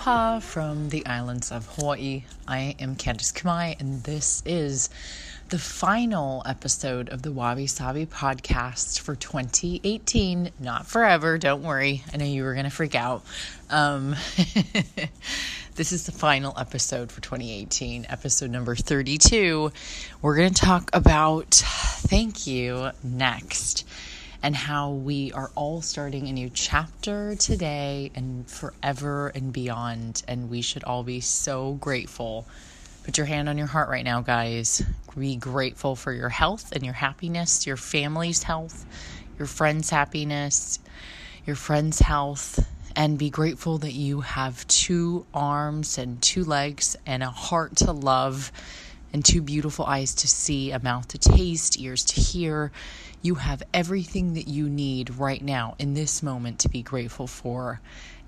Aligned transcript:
Aloha 0.00 0.40
from 0.40 0.88
the 0.88 1.04
islands 1.04 1.52
of 1.52 1.66
Hawaii. 1.76 2.24
I 2.48 2.74
am 2.78 2.96
Candice 2.96 3.34
Kumai, 3.34 3.78
and 3.78 4.02
this 4.04 4.42
is 4.46 4.88
the 5.50 5.58
final 5.58 6.42
episode 6.46 7.10
of 7.10 7.20
the 7.20 7.30
Wabi 7.30 7.66
Sabi 7.66 8.06
podcast 8.06 9.00
for 9.00 9.14
2018. 9.14 10.52
Not 10.58 10.86
forever, 10.86 11.36
don't 11.36 11.62
worry. 11.62 12.02
I 12.14 12.16
know 12.16 12.24
you 12.24 12.44
were 12.44 12.54
going 12.54 12.64
to 12.64 12.70
freak 12.70 12.94
out. 12.94 13.22
Um, 13.68 14.16
this 15.74 15.92
is 15.92 16.06
the 16.06 16.12
final 16.12 16.54
episode 16.58 17.12
for 17.12 17.20
2018, 17.20 18.06
episode 18.08 18.50
number 18.50 18.74
32. 18.74 19.70
We're 20.22 20.36
going 20.36 20.54
to 20.54 20.62
talk 20.62 20.88
about 20.94 21.56
thank 21.56 22.46
you 22.46 22.88
next 23.04 23.86
and 24.42 24.56
how 24.56 24.90
we 24.90 25.32
are 25.32 25.50
all 25.54 25.82
starting 25.82 26.28
a 26.28 26.32
new 26.32 26.50
chapter 26.50 27.34
today 27.36 28.10
and 28.14 28.48
forever 28.48 29.28
and 29.28 29.52
beyond. 29.52 30.22
And 30.26 30.48
we 30.48 30.62
should 30.62 30.84
all 30.84 31.02
be 31.02 31.20
so 31.20 31.74
grateful. 31.74 32.46
Put 33.04 33.18
your 33.18 33.26
hand 33.26 33.48
on 33.48 33.58
your 33.58 33.66
heart 33.66 33.88
right 33.88 34.04
now, 34.04 34.20
guys. 34.22 34.82
Be 35.18 35.36
grateful 35.36 35.96
for 35.96 36.12
your 36.12 36.28
health 36.28 36.72
and 36.72 36.84
your 36.84 36.94
happiness, 36.94 37.66
your 37.66 37.76
family's 37.76 38.42
health, 38.42 38.86
your 39.38 39.46
friends' 39.46 39.90
happiness, 39.90 40.78
your 41.46 41.56
friends' 41.56 41.98
health, 41.98 42.66
and 42.96 43.18
be 43.18 43.30
grateful 43.30 43.78
that 43.78 43.92
you 43.92 44.20
have 44.20 44.66
two 44.68 45.26
arms 45.32 45.98
and 45.98 46.20
two 46.22 46.44
legs 46.44 46.96
and 47.06 47.22
a 47.22 47.30
heart 47.30 47.76
to 47.76 47.92
love 47.92 48.52
and 49.12 49.24
two 49.24 49.42
beautiful 49.42 49.84
eyes 49.84 50.14
to 50.14 50.28
see, 50.28 50.70
a 50.70 50.78
mouth 50.78 51.08
to 51.08 51.18
taste, 51.18 51.78
ears 51.80 52.04
to 52.04 52.20
hear. 52.20 52.70
You 53.22 53.34
have 53.34 53.62
everything 53.74 54.34
that 54.34 54.48
you 54.48 54.68
need 54.68 55.16
right 55.16 55.42
now 55.42 55.74
in 55.78 55.94
this 55.94 56.22
moment 56.22 56.60
to 56.60 56.68
be 56.68 56.82
grateful 56.82 57.26
for. 57.26 57.80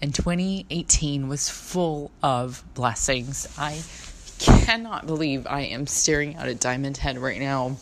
And 0.03 0.15
2018 0.15 1.29
was 1.29 1.49
full 1.49 2.11
of 2.23 2.63
blessings. 2.75 3.49
I 3.57 3.83
cannot 4.39 5.07
believe 5.07 5.47
I 5.47 5.63
am 5.63 5.87
staring 5.87 6.37
out 6.37 6.49
at 6.49 6.61
Diamond 6.61 6.99
Head 6.99 7.19
right 7.19 7.41
now 7.41 7.77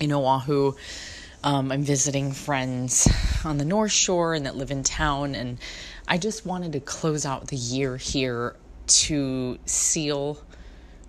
in 0.00 0.12
Oahu. 0.12 0.74
Um, 1.42 1.72
I'm 1.72 1.82
visiting 1.82 2.32
friends 2.32 3.08
on 3.44 3.58
the 3.58 3.64
North 3.64 3.92
Shore 3.92 4.34
and 4.34 4.44
that 4.44 4.56
live 4.56 4.70
in 4.70 4.82
town, 4.82 5.34
and 5.34 5.58
I 6.06 6.18
just 6.18 6.44
wanted 6.44 6.72
to 6.72 6.80
close 6.80 7.24
out 7.24 7.46
the 7.46 7.56
year 7.56 7.96
here 7.96 8.56
to 8.86 9.58
seal 9.64 10.42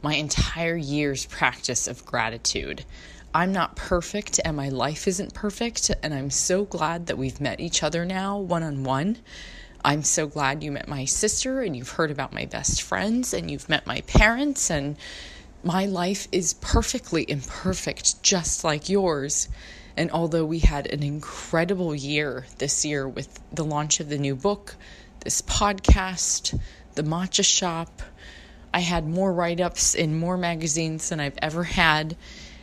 my 0.02 0.16
entire 0.16 0.76
year's 0.76 1.26
practice 1.26 1.88
of 1.88 2.06
gratitude. 2.06 2.86
I'm 3.34 3.52
not 3.52 3.76
perfect 3.76 4.40
and 4.44 4.58
my 4.58 4.70
life 4.70 5.08
isn't 5.08 5.36
perfect, 5.36 5.92
and 6.02 6.16
I'm 6.16 6.32
so 6.32 6.66
glad 6.66 7.06
that 7.08 7.18
we've 7.18 7.40
met 7.40 7.60
each 7.60 7.84
other 7.84 8.04
now 8.04 8.40
one 8.40 8.64
on 8.64 8.84
one. 8.84 9.18
I'm 9.86 10.02
so 10.02 10.26
glad 10.26 10.64
you 10.64 10.72
met 10.72 10.88
my 10.88 11.06
sister 11.06 11.62
and 11.62 11.76
you've 11.76 11.92
heard 11.92 12.10
about 12.10 12.34
my 12.34 12.46
best 12.46 12.82
friends 12.82 13.34
and 13.34 13.52
you've 13.52 13.70
met 13.70 13.86
my 13.86 14.02
parents, 14.02 14.72
and 14.72 14.98
my 15.64 15.86
life 15.86 16.28
is 16.32 16.56
perfectly 16.56 17.24
imperfect, 17.30 18.24
just 18.24 18.64
like 18.64 18.90
yours. 18.90 19.48
And 19.96 20.10
although 20.10 20.46
we 20.46 20.60
had 20.60 20.88
an 20.88 21.04
incredible 21.04 21.94
year 21.94 22.48
this 22.58 22.84
year 22.84 23.08
with 23.08 23.40
the 23.54 23.66
launch 23.66 24.00
of 24.00 24.10
the 24.10 24.18
new 24.18 24.36
book, 24.36 24.76
this 25.20 25.44
podcast, 25.44 26.60
the 26.96 27.04
matcha 27.04 27.46
shop, 27.46 28.02
I 28.74 28.80
had 28.80 29.08
more 29.08 29.32
write 29.32 29.62
ups 29.62 29.94
in 29.94 30.18
more 30.18 30.38
magazines 30.38 31.10
than 31.10 31.20
I've 31.20 31.38
ever 31.42 31.64
had. 31.64 32.18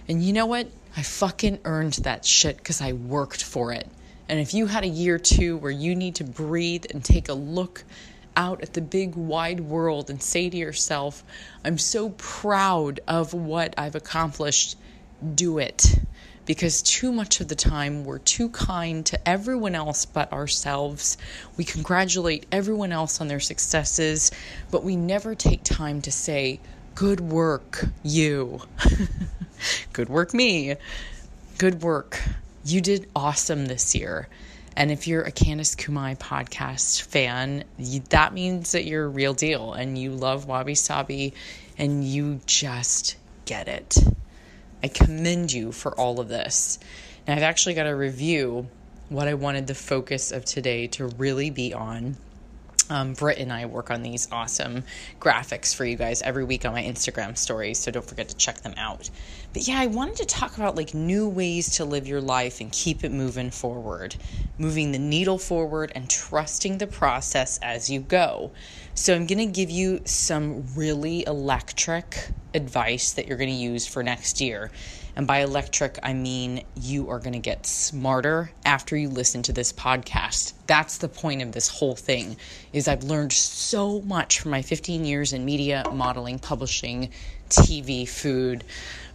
And 0.09 0.23
you 0.23 0.33
know 0.33 0.47
what? 0.47 0.69
I 0.97 1.03
fucking 1.03 1.61
earned 1.65 1.95
that 1.95 2.25
shit 2.25 2.57
because 2.57 2.81
I 2.81 2.93
worked 2.93 3.43
for 3.43 3.73
it. 3.73 3.89
And 4.29 4.41
if 4.41 4.55
you 4.55 4.67
had 4.67 4.85
a 4.85 4.89
year 4.89 5.19
too 5.19 5.57
where 5.57 5.71
you 5.71 5.95
need 5.95 6.17
to 6.17 6.25
breathe 6.25 6.87
and 6.91 7.05
take 7.05 7.29
a 7.29 7.35
look 7.35 7.85
out 8.37 8.63
at 8.63 8.75
the 8.75 8.81
big 8.81 9.15
wide 9.15 9.61
world 9.61 10.11
and 10.11 10.23
say 10.23 10.51
to 10.51 10.57
yourself, 10.57 11.25
I'm 11.65 11.79
so 11.79 12.11
proud 12.11 13.01
of 13.07 13.35
what 13.35 13.75
I've 13.79 13.95
accomplished, 13.95 14.77
do 15.35 15.59
it 15.59 15.99
because 16.47 16.81
too 16.81 17.13
much 17.13 17.41
of 17.41 17.49
the 17.49 17.55
time 17.55 18.05
we're 18.05 18.19
too 18.21 18.49
kind 18.51 19.05
to 19.05 19.29
everyone 19.29 19.75
else 19.75 20.07
but 20.07 20.33
ourselves. 20.33 21.19
We 21.57 21.65
congratulate 21.65 22.47
everyone 22.51 22.93
else 22.93 23.21
on 23.21 23.29
their 23.29 23.41
successes, 23.41 24.31
but 24.71 24.85
we 24.85 24.97
never 24.97 25.35
take 25.35 25.65
time 25.65 26.01
to 26.03 26.13
say, 26.13 26.61
Good 26.95 27.21
work, 27.21 27.85
you. 28.03 28.63
Good 29.93 30.09
work, 30.09 30.35
me. 30.35 30.77
Good 31.59 31.83
work. 31.83 32.21
You 32.65 32.81
did 32.81 33.09
awesome 33.15 33.67
this 33.67 33.95
year. 33.95 34.29
And 34.77 34.91
if 34.91 35.07
you're 35.07 35.23
a 35.23 35.33
Candice 35.33 35.75
Kumai 35.75 36.19
podcast 36.19 37.03
fan, 37.03 37.65
that 38.11 38.35
means 38.35 38.73
that 38.73 38.85
you're 38.85 39.07
a 39.07 39.09
real 39.09 39.33
deal 39.33 39.73
and 39.73 39.97
you 39.97 40.11
love 40.11 40.47
Wabi 40.47 40.75
Sabi 40.75 41.33
and 41.79 42.05
you 42.05 42.41
just 42.45 43.17
get 43.47 43.69
it. 43.69 43.97
I 44.83 44.89
commend 44.89 45.53
you 45.53 45.73
for 45.73 45.99
all 45.99 46.21
of 46.21 46.29
this. 46.29 46.79
And 47.27 47.39
I've 47.39 47.45
actually 47.45 47.75
got 47.75 47.87
a 47.87 47.97
review 47.97 48.69
what 49.09 49.29
I 49.29 49.35
wanted 49.35 49.67
the 49.67 49.75
focus 49.75 50.33
of 50.33 50.45
today 50.45 50.89
to 50.89 51.07
really 51.07 51.51
be 51.51 51.73
on. 51.73 52.17
Um, 52.89 53.15
Britt 53.15 53.39
and 53.39 53.53
I 53.53 53.67
work 53.67 53.91
on 53.91 54.03
these 54.03 54.29
awesome 54.31 54.85
graphics 55.21 55.75
for 55.75 55.85
you 55.85 55.97
guys 55.97 56.23
every 56.23 56.45
week 56.45 56.65
on 56.65 56.73
my 56.73 56.83
Instagram 56.83 57.37
stories, 57.37 57.79
so 57.79 57.91
don't 57.91 58.07
forget 58.07 58.29
to 58.29 58.37
check 58.37 58.61
them 58.63 58.75
out. 58.77 59.11
But 59.53 59.67
yeah, 59.67 59.81
I 59.81 59.87
wanted 59.87 60.17
to 60.17 60.27
talk 60.27 60.57
about 60.57 60.77
like 60.77 60.95
new 60.95 61.29
ways 61.29 61.77
to 61.77 61.85
live 61.85 62.07
your 62.07 62.21
life 62.21 62.61
and 62.61 62.71
keep 62.71 63.03
it 63.03 63.11
moving 63.11 63.51
forward, 63.51 64.15
moving 64.59 64.93
the 64.93 64.99
needle 64.99 65.39
forward 65.39 65.91
and 65.95 66.09
trusting 66.09 66.79
the 66.79 66.87
process 66.87 67.59
as 67.61 67.91
you 67.91 68.01
go. 68.01 68.53
So, 68.95 69.15
I'm 69.15 69.27
going 69.27 69.39
to 69.39 69.47
give 69.47 69.71
you 69.71 70.01
some 70.05 70.65
really 70.75 71.27
electric 71.27 72.29
advice 72.55 73.13
that 73.13 73.27
you're 73.27 73.37
going 73.37 73.51
to 73.51 73.55
use 73.55 73.87
for 73.87 74.03
next 74.03 74.41
year. 74.41 74.71
And 75.17 75.27
by 75.27 75.39
electric, 75.39 75.99
I 76.03 76.13
mean 76.13 76.63
you 76.79 77.09
are 77.09 77.19
going 77.19 77.33
to 77.33 77.39
get 77.39 77.67
smarter 77.67 78.51
after 78.67 78.97
you 78.97 79.09
listen 79.09 79.43
to 79.45 79.53
this 79.53 79.73
podcast. 79.73 80.53
That's 80.67 80.99
the 80.99 81.09
point 81.09 81.41
of 81.41 81.53
this 81.53 81.69
whole 81.69 81.97
thing 81.97 82.37
is 82.75 82.87
I've 82.87 83.03
learned 83.03 83.33
so 83.33 84.03
much 84.03 84.41
from 84.41 84.51
my 84.51 84.61
15 84.61 85.07
years 85.07 85.33
in 85.33 85.47
media, 85.47 85.85
modeling, 85.91 86.39
publishing, 86.39 87.11
TV, 87.49 88.07
food, 88.07 88.63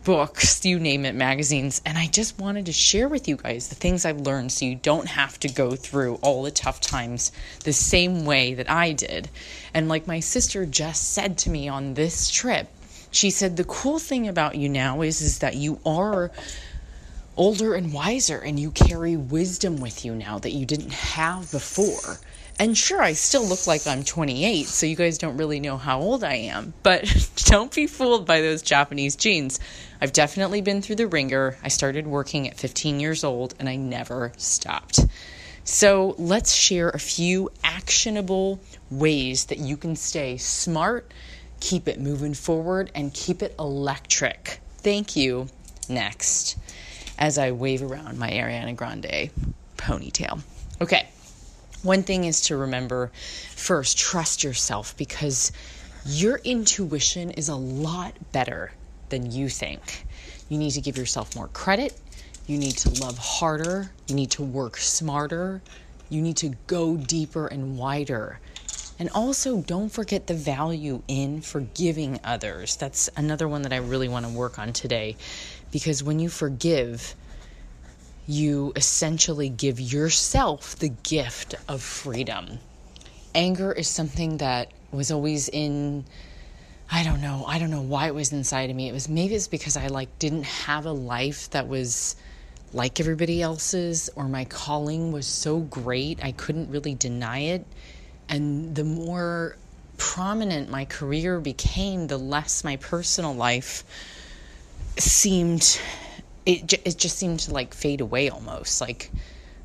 books, 0.04 0.66
you 0.66 0.80
name 0.80 1.06
it, 1.06 1.14
magazines. 1.14 1.82
And 1.86 1.98
I 1.98 2.08
just 2.08 2.40
wanted 2.40 2.66
to 2.66 2.72
share 2.72 3.08
with 3.08 3.28
you 3.28 3.36
guys 3.36 3.68
the 3.68 3.76
things 3.76 4.04
I've 4.04 4.22
learned 4.22 4.52
so 4.52 4.66
you 4.66 4.76
don't 4.76 5.08
have 5.08 5.40
to 5.42 5.50
go 5.50 5.76
through 5.76 6.16
all 6.16 6.42
the 6.42 6.52
tough 6.52 6.82
times 6.82 7.32
the 7.64 7.74
same 7.74 8.26
way 8.26 8.56
that 8.56 8.70
I 8.70 8.94
did. 8.94 9.30
And 9.74 9.88
like 9.88 10.08
my 10.08 10.20
sister 10.20 10.66
just 10.66 11.14
said 11.14 11.38
to 11.40 11.52
me 11.52 11.68
on 11.68 11.94
this 11.94 12.32
trip, 12.32 12.68
she 13.12 13.30
said 13.30 13.58
the 13.58 13.64
cool 13.64 14.00
thing 14.00 14.28
about 14.28 14.56
you 14.56 14.70
now 14.70 15.02
is 15.02 15.22
is 15.22 15.40
that 15.40 15.56
you 15.56 15.80
are 15.86 16.32
older 17.38 17.74
and 17.74 17.94
wiser 17.94 18.38
and 18.38 18.60
you 18.60 18.72
carry 18.72 19.16
wisdom 19.16 19.80
with 19.80 20.04
you 20.04 20.16
now 20.16 20.40
that 20.40 20.52
you 20.52 20.66
didn't 20.66 20.94
have 20.94 21.52
before. 21.52 22.20
And 22.60 22.78
sure, 22.78 23.02
I 23.02 23.14
still 23.14 23.44
look 23.44 23.66
like 23.66 23.88
I'm 23.88 24.04
28, 24.04 24.68
so 24.68 24.86
you 24.86 24.96
guys 24.96 25.18
don't 25.18 25.38
really 25.38 25.60
know 25.60 25.78
how 25.78 26.00
old 26.00 26.24
I 26.24 26.36
am. 26.36 26.74
But 26.84 27.32
don't 27.46 27.74
be 27.74 27.88
fooled 27.88 28.28
by 28.28 28.42
those 28.42 28.62
Japanese 28.62 29.16
jeans. 29.16 29.60
I've 30.00 30.14
definitely 30.14 30.62
been 30.62 30.82
through 30.82 30.98
the 30.98 31.08
ringer. 31.08 31.58
I 31.64 31.70
started 31.70 32.06
working 32.06 32.48
at 32.48 32.58
15 32.58 33.00
years 33.00 33.24
old 33.24 33.56
and 33.60 33.68
I 33.68 33.78
never 33.78 34.34
stopped. 34.38 35.00
So 35.64 36.16
let's 36.18 36.54
share 36.54 36.90
a 36.90 37.00
few 37.00 37.50
actionable 37.64 38.60
ways 38.90 39.46
that 39.46 39.60
you 39.60 39.78
can 39.78 39.96
stay 39.96 40.38
smart, 40.38 41.12
keep 41.62 41.88
it 41.88 42.02
moving 42.02 42.34
forward, 42.34 42.92
and 42.94 43.14
keep 43.14 43.42
it 43.42 43.56
electric. 43.58 44.60
Thank 44.80 45.16
you. 45.16 45.48
Next, 45.88 46.58
as 47.18 47.38
I 47.38 47.52
wave 47.52 47.82
around 47.82 48.18
my 48.18 48.30
Ariana 48.30 48.76
Grande 48.76 49.30
ponytail. 49.78 50.42
Okay. 50.82 51.08
One 51.84 52.04
thing 52.04 52.26
is 52.26 52.42
to 52.42 52.58
remember 52.58 53.12
first, 53.56 53.98
trust 53.98 54.44
yourself 54.44 54.96
because 54.98 55.52
your 56.06 56.38
intuition 56.44 57.32
is 57.32 57.50
a 57.50 57.56
lot 57.56 58.14
better 58.32 58.72
than 59.10 59.32
you 59.32 59.50
think. 59.50 60.06
You 60.50 60.58
need 60.58 60.72
to 60.72 60.82
give 60.82 60.98
yourself 60.98 61.36
more 61.36 61.48
credit. 61.48 62.00
You 62.48 62.58
need 62.58 62.78
to 62.78 62.90
love 63.02 63.18
harder. 63.18 63.92
You 64.08 64.16
need 64.16 64.32
to 64.32 64.44
work 64.44 64.78
smarter. 64.78 65.62
You 66.10 66.22
need 66.22 66.38
to 66.38 66.50
go 66.68 66.98
deeper 66.98 67.48
and 67.48 67.78
wider. 67.78 68.40
And 69.00 69.10
also, 69.16 69.62
don't 69.62 69.90
forget 69.90 70.28
the 70.28 70.34
value 70.34 71.02
in 71.08 71.42
forgiving 71.42 72.20
others. 72.24 72.76
That's 72.76 73.10
another 73.18 73.48
one 73.48 73.64
that 73.64 73.74
I 73.74 73.78
really 73.78 74.08
want 74.08 74.26
to 74.28 74.32
work 74.32 74.60
on 74.60 74.74
today 74.74 75.16
because 75.72 76.04
when 76.04 76.20
you 76.20 76.30
forgive, 76.30 77.16
you 78.28 78.72
essentially 78.76 79.50
give 79.50 79.80
yourself 79.80 80.76
the 80.78 80.90
gift 80.90 81.56
of 81.68 81.82
freedom. 81.82 82.60
Anger 83.34 83.72
is 83.72 83.88
something 83.88 84.38
that 84.38 84.72
was 84.92 85.12
always 85.12 85.50
in 85.50 86.06
I 86.94 87.04
don't 87.04 87.22
know. 87.22 87.46
I 87.48 87.58
don't 87.58 87.72
know 87.72 87.82
why 87.82 88.08
it 88.08 88.16
was 88.16 88.34
inside 88.34 88.70
of 88.70 88.76
me. 88.76 88.90
It 88.90 88.92
was 88.92 89.08
maybe 89.08 89.34
it's 89.36 89.48
because 89.48 89.78
I 89.78 89.88
like 89.88 90.20
didn't 90.20 90.44
have 90.44 90.86
a 90.86 90.92
life 90.92 91.50
that 91.52 91.70
was 91.70 92.18
like 92.74 93.00
everybody 93.00 93.42
else's 93.42 94.10
or 94.16 94.28
my 94.28 94.44
calling 94.46 95.12
was 95.12 95.26
so 95.26 95.60
great 95.60 96.24
I 96.24 96.34
couldn't 96.34 96.70
really 96.70 96.96
deny 96.96 97.40
it. 97.40 97.66
And 98.32 98.74
the 98.74 98.84
more 98.84 99.58
prominent 99.98 100.70
my 100.70 100.86
career 100.86 101.40
became, 101.40 102.08
the 102.08 102.18
less 102.18 102.64
my 102.64 102.78
personal 102.78 103.34
life 103.36 103.84
seemed 104.98 105.80
it 106.46 106.74
it 106.86 106.98
just 106.98 107.18
seemed 107.18 107.40
to 107.42 107.54
like 107.54 107.74
fade 107.74 108.02
away 108.02 108.30
almost 108.30 108.82
like 108.82 109.12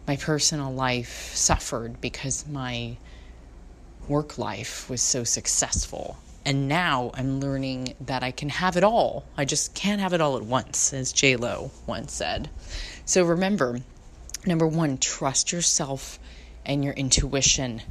my 0.07 0.17
personal 0.17 0.73
life 0.73 1.35
suffered 1.35 2.01
because 2.01 2.47
my 2.47 2.97
work 4.09 4.39
life 4.39 4.89
was 4.89 5.01
so 5.01 5.25
successful 5.25 6.17
and 6.45 6.69
now 6.69 7.11
I'm 7.15 7.41
learning 7.41 7.95
that 8.03 8.23
I 8.23 8.31
can 8.31 8.49
have 8.51 8.77
it 8.77 8.85
all. 8.85 9.25
I 9.37 9.45
just 9.45 9.75
can't 9.75 10.01
have 10.01 10.13
it 10.13 10.21
all 10.21 10.37
at 10.37 10.45
once, 10.45 10.93
as 10.93 11.13
J 11.13 11.35
Lo 11.35 11.73
once 11.89 12.13
said. 12.13 12.49
So 13.05 13.25
remember, 13.25 13.81
number 14.47 14.67
one, 14.67 14.99
trust 14.99 15.51
yourself 15.51 16.21
and 16.65 16.85
your 16.85 16.95
intuition. 16.95 17.83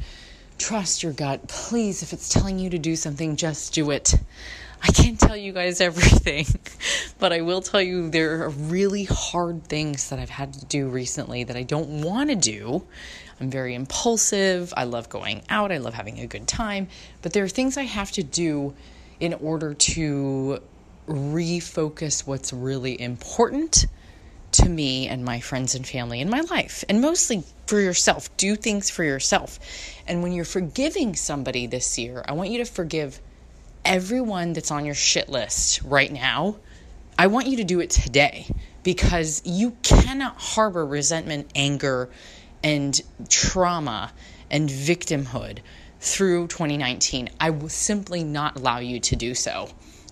Trust 0.57 1.03
your 1.03 1.11
gut. 1.11 1.47
Please, 1.47 2.01
if 2.01 2.13
it's 2.13 2.29
telling 2.29 2.59
you 2.59 2.69
to 2.69 2.79
do 2.79 2.95
something, 2.95 3.35
just 3.35 3.73
do 3.73 3.91
it. 3.91 4.15
I 4.81 4.87
can't 4.87 5.19
tell 5.19 5.35
you 5.35 5.51
guys 5.51 5.81
everything, 5.81 6.45
but 7.19 7.33
I 7.33 7.41
will 7.41 7.61
tell 7.61 7.81
you 7.81 8.09
there 8.09 8.43
are 8.43 8.49
really 8.49 9.05
hard 9.05 9.65
things 9.65 10.09
that 10.09 10.19
I've 10.19 10.29
had 10.29 10.53
to 10.53 10.65
do 10.65 10.87
recently 10.87 11.43
that 11.43 11.55
I 11.55 11.63
don't 11.63 12.01
want 12.01 12.29
to 12.29 12.35
do. 12.35 12.85
I'm 13.39 13.49
very 13.49 13.75
impulsive. 13.75 14.73
I 14.77 14.85
love 14.85 15.09
going 15.09 15.43
out. 15.49 15.71
I 15.71 15.77
love 15.77 15.93
having 15.93 16.19
a 16.19 16.27
good 16.27 16.47
time. 16.47 16.87
But 17.21 17.33
there 17.33 17.43
are 17.43 17.49
things 17.49 17.77
I 17.77 17.83
have 17.83 18.11
to 18.13 18.23
do 18.23 18.73
in 19.19 19.33
order 19.33 19.73
to 19.73 20.59
refocus 21.07 22.25
what's 22.25 22.53
really 22.53 22.99
important 22.99 23.85
to 24.53 24.69
me 24.69 25.07
and 25.07 25.25
my 25.25 25.39
friends 25.41 25.75
and 25.75 25.85
family 25.85 26.21
in 26.21 26.29
my 26.29 26.41
life. 26.41 26.83
And 26.87 27.01
mostly 27.01 27.43
for 27.67 27.79
yourself. 27.79 28.35
Do 28.37 28.55
things 28.55 28.89
for 28.89 29.03
yourself. 29.03 29.59
And 30.07 30.21
when 30.21 30.31
you're 30.31 30.45
forgiving 30.45 31.15
somebody 31.15 31.67
this 31.67 31.97
year, 31.97 32.23
I 32.27 32.33
want 32.33 32.49
you 32.49 32.59
to 32.59 32.65
forgive 32.65 33.19
everyone 33.83 34.53
that's 34.53 34.71
on 34.71 34.85
your 34.85 34.95
shit 34.95 35.29
list 35.29 35.81
right 35.83 36.11
now, 36.11 36.57
I 37.17 37.27
want 37.27 37.47
you 37.47 37.57
to 37.57 37.63
do 37.63 37.79
it 37.79 37.91
today 37.91 38.47
because 38.83 39.41
you 39.45 39.77
cannot 39.83 40.35
harbor 40.37 40.85
resentment, 40.85 41.49
anger, 41.55 42.09
and 42.63 42.99
trauma 43.29 44.11
and 44.49 44.69
victimhood 44.69 45.59
through 45.99 46.47
2019. 46.47 47.29
I 47.39 47.51
will 47.51 47.69
simply 47.69 48.23
not 48.23 48.57
allow 48.57 48.79
you 48.79 48.99
to 48.99 49.15
do 49.15 49.33
so. 49.33 49.69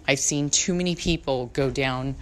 I've 0.07 0.19
seen 0.19 0.50
too 0.50 0.73
many 0.73 0.95
people 0.95 1.47
go 1.47 1.69
down 1.69 2.15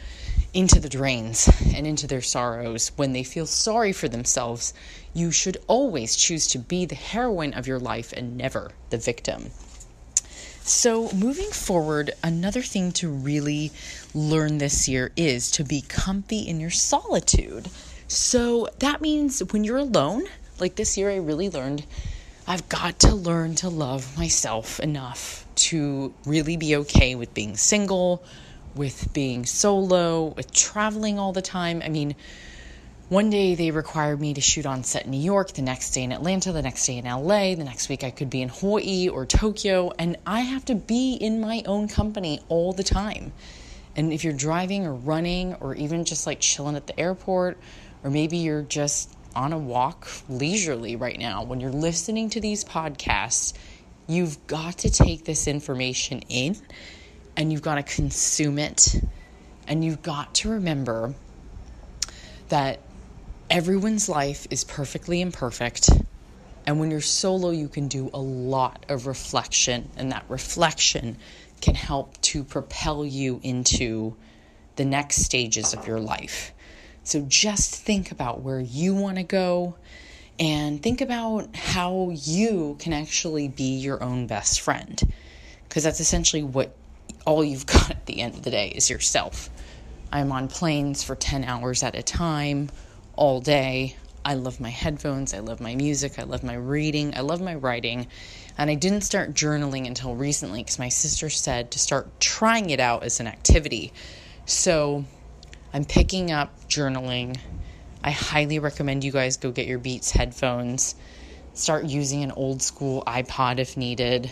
into 0.53 0.79
the 0.79 0.89
drains 0.89 1.49
and 1.75 1.87
into 1.87 2.07
their 2.07 2.21
sorrows 2.21 2.91
when 2.95 3.13
they 3.13 3.23
feel 3.23 3.45
sorry 3.45 3.93
for 3.93 4.07
themselves. 4.07 4.73
You 5.13 5.31
should 5.31 5.57
always 5.67 6.15
choose 6.15 6.47
to 6.47 6.59
be 6.59 6.85
the 6.85 6.95
heroine 6.95 7.53
of 7.53 7.67
your 7.67 7.79
life 7.79 8.13
and 8.13 8.37
never 8.37 8.71
the 8.89 8.97
victim. 8.97 9.51
So, 10.63 11.11
moving 11.11 11.49
forward, 11.49 12.11
another 12.23 12.61
thing 12.61 12.91
to 12.93 13.09
really 13.09 13.71
learn 14.13 14.59
this 14.59 14.87
year 14.87 15.11
is 15.17 15.49
to 15.51 15.63
be 15.63 15.81
comfy 15.81 16.39
in 16.39 16.59
your 16.59 16.69
solitude. 16.69 17.69
So, 18.07 18.69
that 18.79 19.01
means 19.01 19.41
when 19.51 19.63
you're 19.63 19.77
alone, 19.77 20.25
like 20.59 20.75
this 20.75 20.97
year, 20.97 21.09
I 21.09 21.17
really 21.17 21.49
learned 21.49 21.85
I've 22.47 22.69
got 22.69 22.99
to 22.99 23.15
learn 23.15 23.55
to 23.55 23.69
love 23.69 24.17
myself 24.17 24.79
enough 24.79 25.45
to 25.55 26.13
really 26.25 26.57
be 26.57 26.75
okay 26.77 27.15
with 27.15 27.33
being 27.33 27.57
single, 27.57 28.23
with 28.75 29.11
being 29.13 29.45
solo, 29.45 30.25
with 30.25 30.53
traveling 30.53 31.19
all 31.19 31.33
the 31.33 31.41
time. 31.41 31.81
I 31.83 31.89
mean, 31.89 32.15
one 33.11 33.29
day 33.29 33.55
they 33.55 33.71
required 33.71 34.21
me 34.21 34.33
to 34.33 34.39
shoot 34.39 34.65
on 34.65 34.85
set 34.85 35.03
in 35.03 35.11
New 35.11 35.19
York, 35.19 35.51
the 35.51 35.61
next 35.61 35.91
day 35.91 36.03
in 36.03 36.13
Atlanta, 36.13 36.53
the 36.53 36.61
next 36.61 36.85
day 36.85 36.95
in 36.95 37.03
LA, 37.03 37.55
the 37.55 37.65
next 37.65 37.89
week 37.89 38.05
I 38.05 38.09
could 38.09 38.29
be 38.29 38.41
in 38.41 38.47
Hawaii 38.47 39.09
or 39.09 39.25
Tokyo, 39.25 39.91
and 39.99 40.15
I 40.25 40.39
have 40.39 40.63
to 40.65 40.75
be 40.75 41.15
in 41.15 41.41
my 41.41 41.61
own 41.65 41.89
company 41.89 42.39
all 42.47 42.71
the 42.71 42.85
time. 42.85 43.33
And 43.97 44.13
if 44.13 44.23
you're 44.23 44.31
driving 44.31 44.85
or 44.85 44.93
running 44.93 45.55
or 45.55 45.75
even 45.75 46.05
just 46.05 46.25
like 46.25 46.39
chilling 46.39 46.77
at 46.77 46.87
the 46.87 46.97
airport, 46.97 47.57
or 48.01 48.09
maybe 48.09 48.37
you're 48.37 48.61
just 48.61 49.13
on 49.35 49.51
a 49.51 49.59
walk 49.59 50.07
leisurely 50.29 50.95
right 50.95 51.19
now, 51.19 51.43
when 51.43 51.59
you're 51.59 51.69
listening 51.69 52.29
to 52.29 52.39
these 52.39 52.63
podcasts, 52.63 53.51
you've 54.07 54.47
got 54.47 54.77
to 54.77 54.89
take 54.89 55.25
this 55.25 55.49
information 55.49 56.21
in 56.29 56.55
and 57.35 57.51
you've 57.51 57.61
got 57.61 57.75
to 57.75 57.83
consume 57.83 58.57
it. 58.57 59.01
And 59.67 59.83
you've 59.83 60.01
got 60.01 60.33
to 60.35 60.51
remember 60.51 61.13
that 62.47 62.79
everyone's 63.51 64.07
life 64.07 64.47
is 64.49 64.63
perfectly 64.63 65.19
imperfect. 65.19 65.89
And 66.65 66.79
when 66.79 66.89
you're 66.89 67.01
solo, 67.01 67.49
you 67.49 67.67
can 67.67 67.89
do 67.89 68.09
a 68.13 68.19
lot 68.19 68.85
of 68.87 69.07
reflection, 69.07 69.89
and 69.97 70.13
that 70.13 70.23
reflection 70.29 71.17
can 71.59 71.75
help 71.75 72.19
to 72.21 72.45
propel 72.45 73.05
you 73.05 73.41
into 73.43 74.15
the 74.77 74.85
next 74.85 75.17
stages 75.17 75.73
of 75.73 75.85
your 75.85 75.99
life. 75.99 76.53
So 77.03 77.25
just 77.27 77.75
think 77.75 78.11
about 78.13 78.41
where 78.41 78.61
you 78.61 78.95
want 78.95 79.17
to 79.17 79.23
go 79.23 79.75
and 80.39 80.81
think 80.81 81.01
about 81.01 81.53
how 81.53 82.11
you 82.13 82.77
can 82.79 82.93
actually 82.93 83.49
be 83.49 83.75
your 83.75 84.01
own 84.01 84.27
best 84.27 84.61
friend. 84.61 84.99
Because 85.67 85.83
that's 85.83 85.99
essentially 85.99 86.43
what 86.43 86.73
all 87.25 87.43
you've 87.43 87.65
got 87.65 87.91
at 87.91 88.05
the 88.05 88.21
end 88.21 88.35
of 88.35 88.43
the 88.43 88.51
day 88.51 88.69
is 88.69 88.89
yourself. 88.89 89.49
I'm 90.09 90.31
on 90.31 90.47
planes 90.47 91.03
for 91.03 91.15
10 91.15 91.43
hours 91.43 91.83
at 91.83 91.95
a 91.95 92.03
time 92.03 92.69
all 93.15 93.41
day. 93.41 93.95
I 94.23 94.35
love 94.35 94.59
my 94.59 94.69
headphones. 94.69 95.33
I 95.33 95.39
love 95.39 95.59
my 95.59 95.75
music. 95.75 96.19
I 96.19 96.23
love 96.23 96.43
my 96.43 96.53
reading. 96.53 97.15
I 97.15 97.21
love 97.21 97.41
my 97.41 97.55
writing. 97.55 98.07
And 98.57 98.69
I 98.69 98.75
didn't 98.75 99.01
start 99.01 99.33
journaling 99.33 99.87
until 99.87 100.15
recently 100.15 100.61
because 100.61 100.77
my 100.77 100.89
sister 100.89 101.29
said 101.29 101.71
to 101.71 101.79
start 101.79 102.19
trying 102.19 102.69
it 102.69 102.79
out 102.79 103.03
as 103.03 103.19
an 103.19 103.27
activity. 103.27 103.93
So 104.45 105.05
I'm 105.73 105.85
picking 105.85 106.31
up 106.31 106.67
journaling. 106.67 107.37
I 108.03 108.11
highly 108.11 108.59
recommend 108.59 109.03
you 109.03 109.11
guys 109.11 109.37
go 109.37 109.51
get 109.51 109.67
your 109.67 109.79
Beats 109.79 110.11
headphones, 110.11 110.95
start 111.53 111.85
using 111.85 112.23
an 112.23 112.31
old 112.31 112.61
school 112.61 113.03
iPod 113.07 113.59
if 113.59 113.77
needed, 113.77 114.29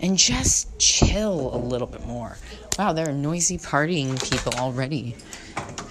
and 0.00 0.16
just 0.16 0.78
chill 0.78 1.54
a 1.54 1.58
little 1.58 1.86
bit 1.86 2.06
more. 2.06 2.36
Wow, 2.78 2.92
there 2.92 3.08
are 3.08 3.12
noisy 3.12 3.58
partying 3.58 4.22
people 4.30 4.54
already 4.58 5.16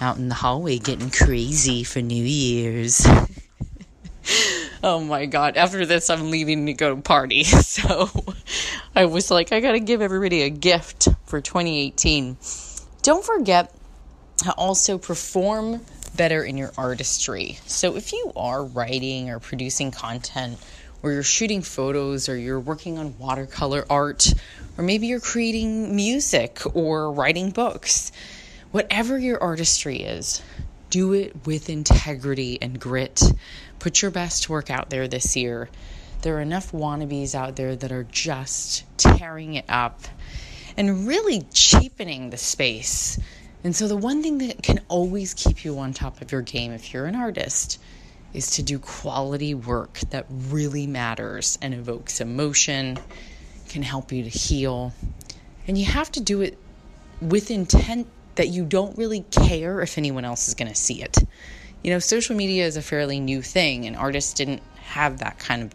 out 0.00 0.16
in 0.16 0.28
the 0.28 0.34
hallway 0.34 0.78
getting 0.78 1.10
crazy 1.10 1.84
for 1.84 2.00
New 2.00 2.24
Year's. 2.24 3.06
oh 4.82 5.00
my 5.00 5.26
god, 5.26 5.56
after 5.56 5.86
this, 5.86 6.10
I'm 6.10 6.30
leaving 6.30 6.66
to 6.66 6.72
go 6.72 6.94
to 6.94 7.02
party. 7.02 7.44
So 7.70 8.10
I 8.94 9.04
was 9.04 9.30
like, 9.30 9.52
I 9.52 9.60
gotta 9.60 9.78
give 9.78 10.02
everybody 10.02 10.42
a 10.42 10.50
gift 10.50 11.08
for 11.26 11.40
2018. 11.40 12.36
Don't 13.02 13.24
forget 13.24 13.74
to 14.38 14.52
also 14.52 14.98
perform 14.98 15.80
better 16.16 16.42
in 16.42 16.56
your 16.58 16.72
artistry. 16.76 17.58
So 17.66 17.96
if 17.96 18.12
you 18.12 18.32
are 18.36 18.64
writing 18.64 19.30
or 19.30 19.38
producing 19.38 19.90
content, 19.90 20.58
or 21.02 21.12
you're 21.12 21.22
shooting 21.22 21.62
photos, 21.62 22.28
or 22.28 22.36
you're 22.36 22.60
working 22.60 22.98
on 22.98 23.18
watercolor 23.18 23.84
art, 23.90 24.32
or 24.76 24.84
maybe 24.84 25.06
you're 25.06 25.20
creating 25.20 25.94
music 25.96 26.60
or 26.74 27.12
writing 27.12 27.50
books 27.50 28.12
Whatever 28.72 29.18
your 29.18 29.42
artistry 29.42 29.96
is, 29.96 30.40
do 30.90 31.12
it 31.12 31.44
with 31.44 31.68
integrity 31.68 32.56
and 32.62 32.78
grit. 32.78 33.20
Put 33.80 34.00
your 34.00 34.12
best 34.12 34.48
work 34.48 34.70
out 34.70 34.90
there 34.90 35.08
this 35.08 35.36
year. 35.36 35.68
There 36.22 36.36
are 36.36 36.40
enough 36.40 36.70
wannabes 36.70 37.34
out 37.34 37.56
there 37.56 37.74
that 37.74 37.90
are 37.90 38.04
just 38.04 38.84
tearing 38.96 39.54
it 39.54 39.64
up 39.68 40.02
and 40.76 41.08
really 41.08 41.48
cheapening 41.52 42.30
the 42.30 42.36
space. 42.36 43.18
And 43.64 43.74
so, 43.74 43.88
the 43.88 43.96
one 43.96 44.22
thing 44.22 44.38
that 44.38 44.62
can 44.62 44.80
always 44.86 45.34
keep 45.34 45.64
you 45.64 45.76
on 45.80 45.92
top 45.92 46.20
of 46.20 46.30
your 46.30 46.42
game 46.42 46.70
if 46.70 46.94
you're 46.94 47.06
an 47.06 47.16
artist 47.16 47.80
is 48.32 48.50
to 48.52 48.62
do 48.62 48.78
quality 48.78 49.54
work 49.54 49.98
that 50.10 50.26
really 50.28 50.86
matters 50.86 51.58
and 51.60 51.74
evokes 51.74 52.20
emotion, 52.20 52.98
can 53.68 53.82
help 53.82 54.12
you 54.12 54.22
to 54.22 54.28
heal. 54.28 54.92
And 55.66 55.76
you 55.76 55.84
have 55.86 56.10
to 56.12 56.20
do 56.20 56.40
it 56.40 56.58
with 57.20 57.50
intent 57.50 58.06
that 58.36 58.48
you 58.48 58.64
don't 58.64 58.96
really 58.96 59.20
care 59.30 59.80
if 59.80 59.98
anyone 59.98 60.24
else 60.24 60.48
is 60.48 60.54
going 60.54 60.68
to 60.68 60.74
see 60.74 61.02
it. 61.02 61.16
You 61.82 61.90
know, 61.90 61.98
social 61.98 62.36
media 62.36 62.66
is 62.66 62.76
a 62.76 62.82
fairly 62.82 63.20
new 63.20 63.42
thing, 63.42 63.86
and 63.86 63.96
artists 63.96 64.34
didn't 64.34 64.62
have 64.82 65.18
that 65.18 65.38
kind 65.38 65.62
of 65.62 65.74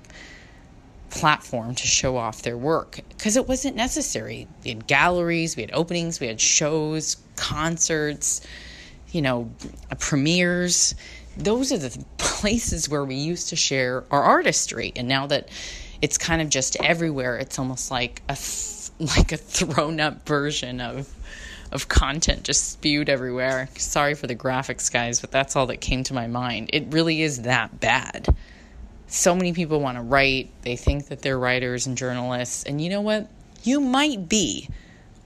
platform 1.10 1.74
to 1.76 1.88
show 1.88 2.18
off 2.18 2.42
their 2.42 2.58
work 2.58 3.00
because 3.10 3.38
it 3.38 3.48
wasn't 3.48 3.76
necessary. 3.76 4.48
We 4.64 4.72
had 4.72 4.88
galleries, 4.88 5.56
we 5.56 5.62
had 5.64 5.72
openings, 5.72 6.20
we 6.20 6.28
had 6.28 6.42
shows, 6.42 7.18
concerts, 7.36 8.46
you 9.12 9.22
know, 9.22 9.50
premieres. 10.00 10.96
Those 11.38 11.72
are 11.72 11.78
the 11.78 12.04
places 12.18 12.90
where 12.90 13.04
we 13.04 13.16
used 13.16 13.50
to 13.50 13.56
share 13.56 14.04
our 14.12 14.24
artistry. 14.24 14.94
And 14.96 15.08
now 15.08 15.28
that 15.28 15.50
it's 16.02 16.18
kind 16.18 16.42
of 16.42 16.50
just 16.50 16.76
everywhere, 16.84 17.38
it's 17.38 17.60
almost 17.60 17.92
like 17.92 18.22
a 18.30 18.38
like 19.00 19.32
a 19.32 19.38
thrown 19.38 20.00
up 20.00 20.26
version 20.28 20.80
of 20.80 21.14
of 21.72 21.88
content 21.90 22.44
just 22.44 22.72
spewed 22.72 23.10
everywhere. 23.10 23.68
Sorry 23.78 24.14
for 24.14 24.28
the 24.28 24.36
graphics, 24.36 24.92
guys, 24.92 25.20
but 25.20 25.32
that's 25.32 25.56
all 25.56 25.68
that 25.68 25.82
came 25.82 26.04
to 26.06 26.14
my 26.14 26.28
mind. 26.28 26.70
It 26.74 26.88
really 26.92 27.22
is 27.22 27.42
that 27.42 27.80
bad. 27.80 28.34
So 29.08 29.36
many 29.36 29.54
people 29.54 29.80
want 29.80 29.98
to 29.98 30.02
write, 30.02 30.50
they 30.62 30.76
think 30.76 31.08
that 31.08 31.22
they're 31.22 31.38
writers 31.38 31.86
and 31.86 31.98
journalists, 31.98 32.64
and 32.64 32.82
you 32.82 32.90
know 32.90 33.02
what? 33.02 33.28
You 33.64 33.80
might 33.80 34.30
be. 34.30 34.70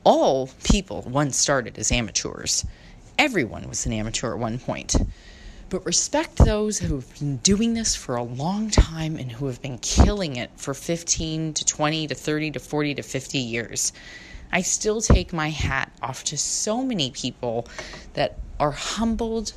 All 0.03 0.49
people 0.63 1.01
once 1.07 1.37
started 1.37 1.77
as 1.77 1.91
amateurs. 1.91 2.65
Everyone 3.17 3.67
was 3.67 3.85
an 3.85 3.93
amateur 3.93 4.33
at 4.33 4.39
one 4.39 4.59
point. 4.59 4.95
But 5.69 5.85
respect 5.85 6.37
those 6.37 6.79
who 6.79 6.95
have 6.95 7.19
been 7.19 7.37
doing 7.37 7.75
this 7.75 7.95
for 7.95 8.15
a 8.15 8.23
long 8.23 8.71
time 8.71 9.17
and 9.17 9.31
who 9.31 9.45
have 9.45 9.61
been 9.61 9.77
killing 9.77 10.35
it 10.35 10.49
for 10.55 10.73
15 10.73 11.53
to 11.53 11.63
20 11.63 12.07
to 12.07 12.15
30 12.15 12.51
to 12.51 12.59
40 12.59 12.95
to 12.95 13.03
50 13.03 13.37
years. 13.37 13.93
I 14.51 14.61
still 14.61 14.99
take 14.99 15.31
my 15.31 15.51
hat 15.51 15.91
off 16.01 16.23
to 16.25 16.37
so 16.39 16.83
many 16.83 17.11
people 17.11 17.67
that 18.13 18.39
are 18.59 18.71
humbled, 18.71 19.53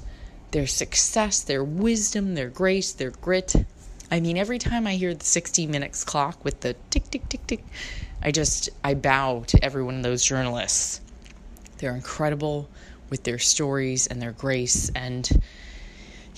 their 0.50 0.66
success, 0.66 1.40
their 1.40 1.64
wisdom, 1.64 2.34
their 2.34 2.50
grace, 2.50 2.92
their 2.92 3.12
grit. 3.12 3.54
I 4.10 4.20
mean, 4.20 4.36
every 4.36 4.58
time 4.58 4.86
I 4.86 4.96
hear 4.96 5.14
the 5.14 5.24
60 5.24 5.66
minutes 5.66 6.04
clock 6.04 6.44
with 6.44 6.60
the 6.60 6.76
tick, 6.90 7.10
tick, 7.10 7.26
tick, 7.30 7.46
tick, 7.46 7.64
I 8.22 8.32
just, 8.32 8.68
I 8.84 8.92
bow 8.92 9.44
to 9.46 9.64
every 9.64 9.82
one 9.82 9.96
of 9.96 10.02
those 10.02 10.22
journalists. 10.22 11.00
They're 11.78 11.96
incredible 11.96 12.68
with 13.08 13.24
their 13.24 13.38
stories 13.38 14.06
and 14.06 14.20
their 14.20 14.32
grace 14.32 14.90
and 14.94 15.40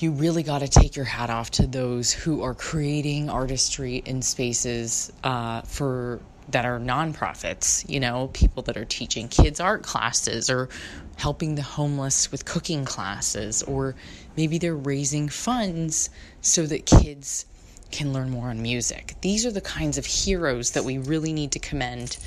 you 0.05 0.13
really 0.13 0.43
got 0.43 0.59
to 0.59 0.69
take 0.69 0.97
your 0.97 1.07
hat 1.07 1.31
off 1.31 1.51
to 1.51 1.67
those 1.67 2.13
who 2.13 2.43
are 2.43 2.53
creating 2.53 3.31
artistry 3.31 4.03
in 4.05 4.21
spaces 4.21 5.11
uh, 5.25 5.63
for 5.63 6.21
that 6.51 6.67
are 6.67 6.79
nonprofits, 6.79 7.89
you 7.89 7.99
know, 7.99 8.29
people 8.35 8.63
that 8.63 8.77
are 8.77 8.85
teaching 8.85 9.29
kids 9.29 9.61
art 9.61 9.83
classes 9.83 10.51
or 10.51 10.69
helping 11.17 11.55
the 11.55 11.63
homeless 11.63 12.31
with 12.31 12.45
cooking 12.45 12.85
classes, 12.85 13.63
or 13.63 13.95
maybe 14.37 14.59
they're 14.59 14.77
raising 14.77 15.27
funds 15.27 16.11
so 16.43 16.67
that 16.67 16.85
kids 16.85 17.47
can 17.91 18.13
learn 18.13 18.29
more 18.29 18.49
on 18.49 18.61
music. 18.61 19.15
These 19.23 19.47
are 19.47 19.53
the 19.53 19.63
kinds 19.63 19.97
of 19.97 20.05
heroes 20.05 20.73
that 20.73 20.85
we 20.85 20.99
really 20.99 21.33
need 21.33 21.53
to 21.53 21.59
commend 21.59 22.19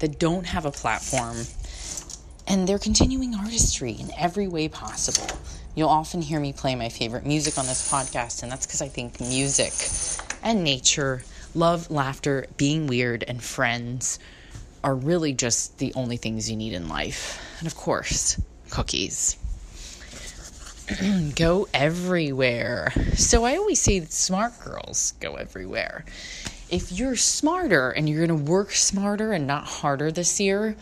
that 0.00 0.18
don't 0.18 0.44
have 0.44 0.66
a 0.66 0.70
platform 0.70 1.38
and 2.46 2.68
they're 2.68 2.78
continuing 2.78 3.34
artistry 3.34 3.92
in 3.92 4.10
every 4.18 4.48
way 4.48 4.68
possible. 4.68 5.38
You'll 5.74 5.88
often 5.88 6.20
hear 6.20 6.38
me 6.38 6.52
play 6.52 6.74
my 6.74 6.90
favorite 6.90 7.24
music 7.24 7.56
on 7.56 7.66
this 7.66 7.90
podcast, 7.90 8.42
and 8.42 8.52
that's 8.52 8.66
because 8.66 8.82
I 8.82 8.88
think 8.88 9.20
music 9.20 9.72
and 10.42 10.62
nature, 10.62 11.22
love, 11.54 11.90
laughter, 11.90 12.46
being 12.58 12.86
weird, 12.86 13.24
and 13.26 13.42
friends 13.42 14.18
are 14.84 14.94
really 14.94 15.32
just 15.32 15.78
the 15.78 15.94
only 15.94 16.18
things 16.18 16.50
you 16.50 16.56
need 16.56 16.74
in 16.74 16.88
life. 16.88 17.40
And 17.58 17.66
of 17.66 17.74
course, 17.74 18.38
cookies. 18.68 19.38
go 21.36 21.68
everywhere. 21.72 22.92
So 23.14 23.44
I 23.44 23.56
always 23.56 23.80
say 23.80 23.98
that 23.98 24.12
smart 24.12 24.58
girls 24.60 25.14
go 25.20 25.36
everywhere. 25.36 26.04
If 26.68 26.92
you're 26.92 27.16
smarter 27.16 27.90
and 27.90 28.08
you're 28.08 28.26
going 28.26 28.44
to 28.44 28.50
work 28.50 28.72
smarter 28.72 29.32
and 29.32 29.46
not 29.46 29.64
harder 29.64 30.12
this 30.12 30.38
year, 30.38 30.76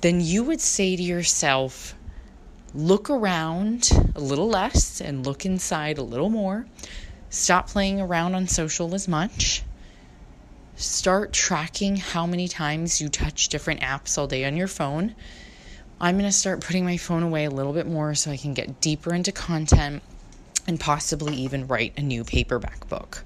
then 0.00 0.22
you 0.22 0.44
would 0.44 0.60
say 0.62 0.96
to 0.96 1.02
yourself, 1.02 1.94
look 2.74 3.10
around 3.10 3.90
a 4.14 4.20
little 4.20 4.48
less 4.48 5.00
and 5.00 5.26
look 5.26 5.44
inside 5.44 5.98
a 5.98 6.02
little 6.02 6.30
more. 6.30 6.66
Stop 7.28 7.68
playing 7.68 8.00
around 8.00 8.34
on 8.34 8.46
social 8.46 8.94
as 8.94 9.08
much. 9.08 9.62
Start 10.76 11.32
tracking 11.32 11.96
how 11.96 12.26
many 12.26 12.48
times 12.48 13.00
you 13.00 13.08
touch 13.08 13.48
different 13.48 13.80
apps 13.80 14.16
all 14.16 14.26
day 14.26 14.44
on 14.44 14.56
your 14.56 14.68
phone. 14.68 15.14
I'm 16.00 16.16
going 16.16 16.28
to 16.28 16.32
start 16.32 16.64
putting 16.64 16.84
my 16.84 16.96
phone 16.96 17.22
away 17.22 17.44
a 17.44 17.50
little 17.50 17.72
bit 17.72 17.86
more 17.86 18.14
so 18.14 18.30
I 18.30 18.36
can 18.36 18.54
get 18.54 18.80
deeper 18.80 19.14
into 19.14 19.32
content 19.32 20.02
and 20.66 20.80
possibly 20.80 21.36
even 21.36 21.66
write 21.66 21.92
a 21.98 22.02
new 22.02 22.24
paperback 22.24 22.88
book. 22.88 23.24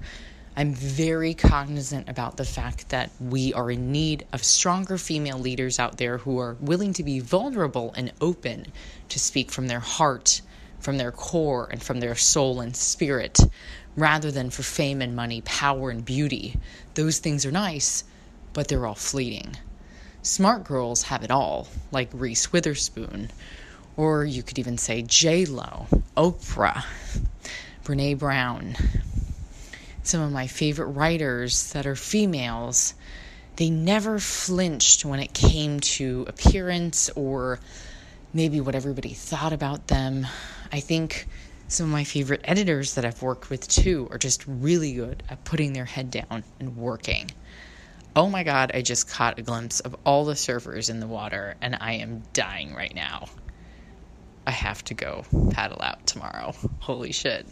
I'm 0.57 0.73
very 0.73 1.33
cognizant 1.33 2.07
about 2.07 2.37
the 2.37 2.45
fact 2.45 2.87
that 2.87 3.11
we 3.19 3.53
are 3.53 3.69
in 3.69 3.91
need 3.91 4.25
of 4.31 4.41
stronger 4.41 4.97
female 4.97 5.37
leaders 5.37 5.79
out 5.79 5.97
there 5.97 6.19
who 6.19 6.39
are 6.39 6.55
willing 6.61 6.93
to 6.93 7.03
be 7.03 7.19
vulnerable 7.19 7.93
and 7.97 8.13
open 8.21 8.67
to 9.09 9.19
speak 9.19 9.51
from 9.51 9.67
their 9.67 9.81
heart, 9.81 10.41
from 10.79 10.97
their 10.97 11.11
core, 11.11 11.67
and 11.69 11.83
from 11.83 11.99
their 11.99 12.15
soul 12.15 12.61
and 12.61 12.73
spirit, 12.73 13.37
rather 13.97 14.31
than 14.31 14.49
for 14.49 14.63
fame 14.63 15.01
and 15.01 15.13
money, 15.13 15.41
power 15.41 15.89
and 15.89 16.05
beauty. 16.05 16.57
Those 16.93 17.19
things 17.19 17.45
are 17.45 17.51
nice, 17.51 18.05
but 18.53 18.69
they're 18.69 18.87
all 18.87 18.95
fleeting. 18.95 19.57
Smart 20.21 20.63
girls 20.63 21.03
have 21.03 21.21
it 21.21 21.31
all, 21.31 21.67
like 21.91 22.09
Reese 22.13 22.53
Witherspoon, 22.53 23.29
or 23.97 24.23
you 24.23 24.41
could 24.41 24.57
even 24.57 24.77
say 24.77 25.01
J 25.01 25.43
Lo, 25.43 25.87
Oprah, 26.15 26.85
Brene 27.83 28.17
Brown, 28.17 28.77
some 30.07 30.21
of 30.21 30.31
my 30.31 30.47
favorite 30.47 30.87
writers 30.87 31.71
that 31.73 31.85
are 31.85 31.95
females, 31.95 32.93
they 33.55 33.69
never 33.69 34.19
flinched 34.19 35.05
when 35.05 35.19
it 35.19 35.33
came 35.33 35.79
to 35.79 36.25
appearance 36.27 37.09
or 37.15 37.59
maybe 38.33 38.59
what 38.59 38.75
everybody 38.75 39.13
thought 39.13 39.53
about 39.53 39.87
them. 39.87 40.27
I 40.71 40.79
think 40.79 41.27
some 41.67 41.87
of 41.87 41.91
my 41.91 42.03
favorite 42.03 42.41
editors 42.43 42.95
that 42.95 43.05
I've 43.05 43.21
worked 43.21 43.49
with 43.49 43.67
too 43.67 44.07
are 44.11 44.17
just 44.17 44.45
really 44.45 44.93
good 44.93 45.23
at 45.29 45.43
putting 45.45 45.73
their 45.73 45.85
head 45.85 46.11
down 46.11 46.43
and 46.59 46.77
working. 46.77 47.31
Oh 48.15 48.29
my 48.29 48.43
god, 48.43 48.71
I 48.73 48.81
just 48.81 49.09
caught 49.09 49.39
a 49.39 49.41
glimpse 49.41 49.79
of 49.79 49.95
all 50.05 50.25
the 50.25 50.33
surfers 50.33 50.89
in 50.89 50.99
the 50.99 51.07
water 51.07 51.55
and 51.61 51.77
I 51.79 51.93
am 51.93 52.23
dying 52.33 52.73
right 52.75 52.93
now. 52.93 53.27
I 54.45 54.51
have 54.51 54.83
to 54.85 54.93
go 54.93 55.25
paddle 55.51 55.81
out 55.81 56.05
tomorrow. 56.05 56.53
Holy 56.79 57.11
shit. 57.11 57.47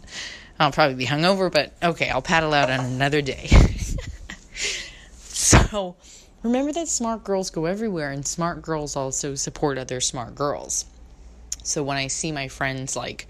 I'll 0.58 0.70
probably 0.70 0.94
be 0.94 1.06
hungover, 1.06 1.52
but 1.52 1.72
okay, 1.82 2.08
I'll 2.10 2.22
paddle 2.22 2.54
out 2.54 2.70
on 2.70 2.80
another 2.80 3.20
day. 3.20 3.48
so, 5.18 5.96
remember 6.42 6.72
that 6.72 6.86
smart 6.86 7.24
girls 7.24 7.50
go 7.50 7.66
everywhere, 7.66 8.10
and 8.10 8.24
smart 8.26 8.62
girls 8.62 8.94
also 8.94 9.34
support 9.34 9.78
other 9.78 10.00
smart 10.00 10.34
girls. 10.36 10.86
So, 11.64 11.82
when 11.82 11.96
I 11.96 12.06
see 12.06 12.30
my 12.30 12.46
friends 12.46 12.94
like 12.94 13.26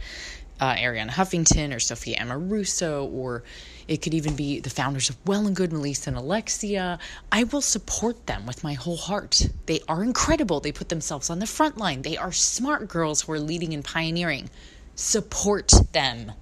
uh, 0.60 0.74
Arianna 0.74 1.10
Huffington 1.10 1.74
or 1.74 1.80
Sophia 1.80 2.18
Amoruso, 2.18 3.10
or 3.10 3.42
it 3.88 4.02
could 4.02 4.14
even 4.14 4.36
be 4.36 4.60
the 4.60 4.70
founders 4.70 5.08
of 5.08 5.16
Well 5.26 5.46
and 5.46 5.56
Good, 5.56 5.72
Melissa 5.72 6.10
and 6.10 6.18
Alexia. 6.18 6.98
I 7.32 7.44
will 7.44 7.60
support 7.62 8.26
them 8.26 8.46
with 8.46 8.62
my 8.62 8.74
whole 8.74 8.96
heart. 8.96 9.48
They 9.66 9.80
are 9.88 10.02
incredible. 10.02 10.60
They 10.60 10.72
put 10.72 10.90
themselves 10.90 11.30
on 11.30 11.38
the 11.38 11.46
front 11.46 11.78
line. 11.78 12.02
They 12.02 12.16
are 12.16 12.32
smart 12.32 12.88
girls 12.88 13.22
who 13.22 13.32
are 13.32 13.40
leading 13.40 13.72
and 13.74 13.84
pioneering. 13.84 14.50
Support 14.94 15.72
them 15.92 16.32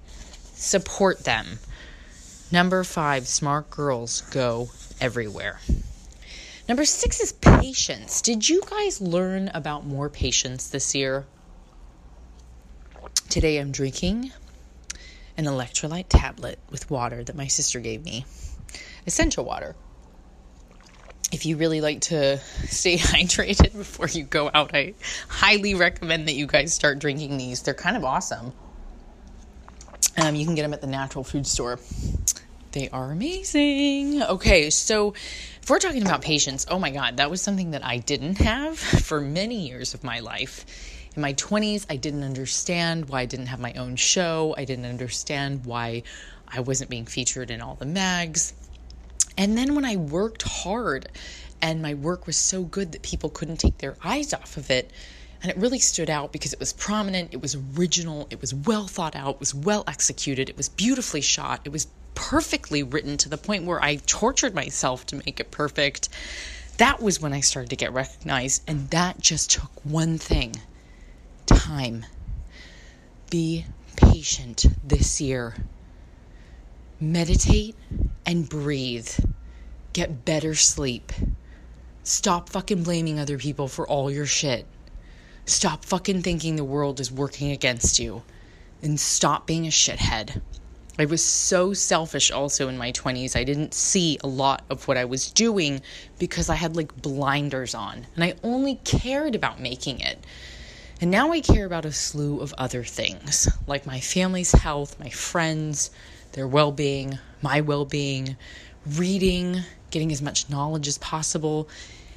support 0.63 1.25
them. 1.25 1.59
Number 2.51 2.83
five, 2.83 3.27
smart 3.27 3.69
girls 3.69 4.21
go 4.31 4.69
everywhere. 5.01 5.59
Number 6.69 6.85
six 6.85 7.19
is 7.19 7.33
patience. 7.33 8.21
Did 8.21 8.47
you 8.47 8.61
guys 8.69 9.01
learn 9.01 9.49
about 9.53 9.85
more 9.85 10.09
patience 10.09 10.69
this 10.69 10.95
year? 10.95 11.25
Today 13.27 13.57
I'm 13.57 13.71
drinking 13.71 14.31
an 15.35 15.45
electrolyte 15.45 16.05
tablet 16.07 16.59
with 16.69 16.89
water 16.89 17.23
that 17.23 17.35
my 17.35 17.47
sister 17.47 17.79
gave 17.81 18.05
me. 18.05 18.25
Essential 19.05 19.43
water. 19.43 19.75
If 21.33 21.45
you 21.45 21.57
really 21.57 21.81
like 21.81 22.01
to 22.01 22.37
stay 22.67 22.97
hydrated 22.97 23.73
before 23.77 24.07
you 24.07 24.23
go 24.23 24.49
out, 24.53 24.73
I 24.73 24.93
highly 25.27 25.75
recommend 25.75 26.27
that 26.29 26.35
you 26.35 26.47
guys 26.47 26.73
start 26.73 26.99
drinking 26.99 27.37
these. 27.37 27.63
They're 27.63 27.73
kind 27.73 27.97
of 27.97 28.05
awesome. 28.05 28.53
Um, 30.17 30.35
you 30.35 30.45
can 30.45 30.55
get 30.55 30.63
them 30.63 30.73
at 30.73 30.81
the 30.81 30.87
natural 30.87 31.23
food 31.23 31.47
store. 31.47 31.79
They 32.71 32.89
are 32.89 33.11
amazing. 33.11 34.23
Okay, 34.23 34.69
so 34.69 35.13
if 35.61 35.69
we're 35.69 35.79
talking 35.79 36.01
about 36.01 36.21
patience, 36.21 36.65
oh 36.69 36.79
my 36.79 36.89
God, 36.89 37.17
that 37.17 37.29
was 37.29 37.41
something 37.41 37.71
that 37.71 37.85
I 37.85 37.99
didn't 37.99 38.39
have 38.39 38.79
for 38.79 39.21
many 39.21 39.67
years 39.67 39.93
of 39.93 40.03
my 40.03 40.19
life. 40.19 40.65
In 41.15 41.21
my 41.21 41.33
20s, 41.33 41.85
I 41.89 41.97
didn't 41.97 42.23
understand 42.23 43.09
why 43.09 43.21
I 43.21 43.25
didn't 43.25 43.45
have 43.47 43.59
my 43.59 43.73
own 43.73 43.95
show. 43.95 44.55
I 44.57 44.65
didn't 44.65 44.85
understand 44.85 45.65
why 45.65 46.01
I 46.47 46.61
wasn't 46.61 46.89
being 46.89 47.05
featured 47.05 47.51
in 47.51 47.61
all 47.61 47.75
the 47.75 47.85
mags. 47.85 48.53
And 49.37 49.55
then 49.57 49.75
when 49.75 49.85
I 49.85 49.95
worked 49.95 50.41
hard 50.41 51.09
and 51.61 51.81
my 51.81 51.93
work 51.93 52.25
was 52.25 52.37
so 52.37 52.63
good 52.63 52.91
that 52.91 53.03
people 53.03 53.29
couldn't 53.29 53.57
take 53.57 53.77
their 53.77 53.95
eyes 54.03 54.33
off 54.33 54.57
of 54.57 54.71
it, 54.71 54.91
and 55.43 55.51
it 55.51 55.57
really 55.57 55.79
stood 55.79 56.09
out 56.09 56.31
because 56.31 56.53
it 56.53 56.59
was 56.59 56.71
prominent, 56.71 57.33
it 57.33 57.41
was 57.41 57.57
original, 57.77 58.27
it 58.29 58.39
was 58.39 58.53
well 58.53 58.87
thought 58.87 59.13
out, 59.13 59.35
it 59.35 59.39
was 59.41 59.53
well 59.53 59.83
executed, 59.87 60.49
it 60.49 60.55
was 60.55 60.69
beautifully 60.69 61.19
shot, 61.19 61.59
it 61.65 61.71
was 61.71 61.87
perfectly 62.15 62.81
written 62.81 63.17
to 63.17 63.27
the 63.27 63.37
point 63.37 63.65
where 63.65 63.83
I 63.83 63.97
tortured 63.97 64.55
myself 64.55 65.05
to 65.07 65.17
make 65.17 65.41
it 65.41 65.51
perfect. 65.51 66.07
That 66.77 67.01
was 67.01 67.19
when 67.19 67.33
I 67.33 67.41
started 67.41 67.69
to 67.71 67.75
get 67.75 67.91
recognized, 67.91 68.63
and 68.67 68.89
that 68.91 69.19
just 69.19 69.51
took 69.51 69.71
one 69.83 70.17
thing 70.17 70.55
time. 71.45 72.05
Be 73.29 73.65
patient 73.97 74.65
this 74.81 75.19
year. 75.19 75.55
Meditate 77.01 77.75
and 78.25 78.47
breathe. 78.47 79.09
Get 79.91 80.23
better 80.23 80.55
sleep. 80.55 81.11
Stop 82.03 82.47
fucking 82.47 82.83
blaming 82.83 83.19
other 83.19 83.37
people 83.37 83.67
for 83.67 83.85
all 83.85 84.09
your 84.09 84.25
shit. 84.25 84.65
Stop 85.45 85.83
fucking 85.83 86.21
thinking 86.21 86.55
the 86.55 86.63
world 86.63 87.01
is 87.01 87.11
working 87.11 87.51
against 87.51 87.99
you 87.99 88.23
and 88.81 88.97
stop 88.97 89.45
being 89.45 89.67
a 89.67 89.69
shithead. 89.69 90.41
I 90.97 91.03
was 91.03 91.21
so 91.23 91.73
selfish 91.73 92.31
also 92.31 92.69
in 92.69 92.77
my 92.77 92.93
20s. 92.93 93.35
I 93.35 93.43
didn't 93.43 93.73
see 93.73 94.17
a 94.23 94.27
lot 94.27 94.63
of 94.69 94.87
what 94.87 94.95
I 94.95 95.03
was 95.03 95.31
doing 95.31 95.81
because 96.17 96.49
I 96.49 96.55
had 96.55 96.77
like 96.77 97.01
blinders 97.01 97.75
on 97.75 98.07
and 98.15 98.23
I 98.23 98.35
only 98.41 98.75
cared 98.85 99.35
about 99.35 99.59
making 99.59 99.99
it. 99.99 100.23
And 101.01 101.11
now 101.11 101.33
I 101.33 101.41
care 101.41 101.65
about 101.65 101.83
a 101.83 101.91
slew 101.91 102.39
of 102.39 102.53
other 102.57 102.85
things, 102.85 103.49
like 103.67 103.85
my 103.85 103.99
family's 103.99 104.53
health, 104.53 104.97
my 104.97 105.09
friends, 105.09 105.91
their 106.31 106.47
well 106.47 106.71
being, 106.71 107.19
my 107.41 107.59
well 107.59 107.83
being, 107.83 108.37
reading, 108.85 109.59
getting 109.89 110.13
as 110.13 110.21
much 110.21 110.49
knowledge 110.49 110.87
as 110.87 110.99
possible, 110.99 111.67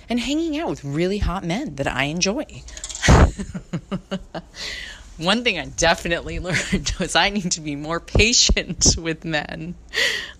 and 0.09 0.21
hanging 0.21 0.57
out 0.57 0.69
with 0.71 0.85
really 0.85 1.19
hot 1.19 1.43
men 1.43 1.75
that 1.75 1.89
I 1.89 2.05
enjoy. 2.05 2.47
One 5.19 5.45
thing 5.45 5.59
I 5.59 5.65
definitely 5.65 6.39
learned 6.41 6.93
was 6.99 7.17
I 7.17 7.31
need 7.31 7.53
to 7.53 7.61
be 7.61 7.75
more 7.75 8.01
patient 8.01 8.97
with 8.99 9.25
men. 9.25 9.75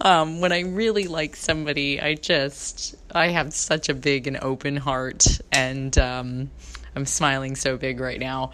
Um, 0.01 0.41
when 0.41 0.53
I 0.53 0.61
really 0.61 1.07
like 1.07 1.35
somebody, 1.35 2.01
I 2.01 2.15
just, 2.15 2.95
I 3.11 3.29
have 3.29 3.55
such 3.55 3.89
a 3.89 3.95
big 3.95 4.27
and 4.27 4.37
open 4.37 4.77
heart, 4.77 5.41
and 5.51 5.97
um, 5.97 6.51
I'm 6.95 7.07
smiling 7.07 7.57
so 7.57 7.79
big 7.79 8.01
right 8.01 8.21
now. 8.21 8.53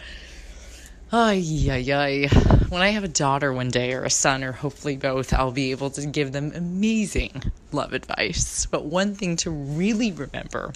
Ay, 1.10 1.44
ay, 1.68 1.92
ay. 1.92 2.28
When 2.68 2.80
I 2.80 2.90
have 2.90 3.04
a 3.04 3.08
daughter 3.08 3.52
one 3.52 3.68
day, 3.68 3.92
or 3.92 4.04
a 4.04 4.10
son, 4.10 4.44
or 4.44 4.52
hopefully 4.52 4.96
both, 4.96 5.34
I'll 5.34 5.50
be 5.50 5.72
able 5.72 5.90
to 5.90 6.06
give 6.06 6.32
them 6.32 6.52
amazing 6.54 7.42
love 7.72 7.92
advice. 7.92 8.66
But 8.66 8.84
one 8.84 9.14
thing 9.14 9.36
to 9.38 9.50
really 9.50 10.12
remember 10.12 10.72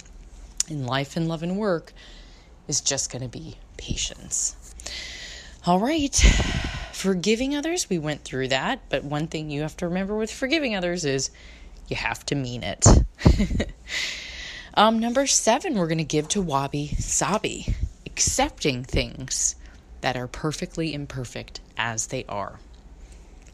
in 0.69 0.85
life 0.85 1.15
and 1.15 1.27
love 1.27 1.41
and 1.41 1.57
work 1.57 1.93
is 2.67 2.81
just 2.81 3.11
going 3.11 3.21
to 3.21 3.27
be 3.27 3.55
patience. 3.77 4.55
All 5.65 5.79
right. 5.79 6.15
Forgiving 6.93 7.55
others, 7.55 7.89
we 7.89 7.99
went 7.99 8.23
through 8.23 8.49
that. 8.49 8.79
But 8.89 9.03
one 9.03 9.27
thing 9.27 9.49
you 9.49 9.61
have 9.61 9.77
to 9.77 9.87
remember 9.87 10.15
with 10.15 10.31
forgiving 10.31 10.75
others 10.75 11.05
is 11.05 11.29
you 11.87 11.95
have 11.95 12.25
to 12.27 12.35
mean 12.35 12.63
it. 12.63 12.85
um, 14.73 14.99
number 14.99 15.27
seven, 15.27 15.75
we're 15.75 15.87
going 15.87 15.97
to 15.99 16.03
give 16.03 16.27
to 16.29 16.41
Wabi 16.41 16.87
Sabi, 16.87 17.67
accepting 18.05 18.83
things 18.83 19.55
that 20.01 20.17
are 20.17 20.27
perfectly 20.27 20.93
imperfect 20.93 21.59
as 21.77 22.07
they 22.07 22.25
are. 22.25 22.59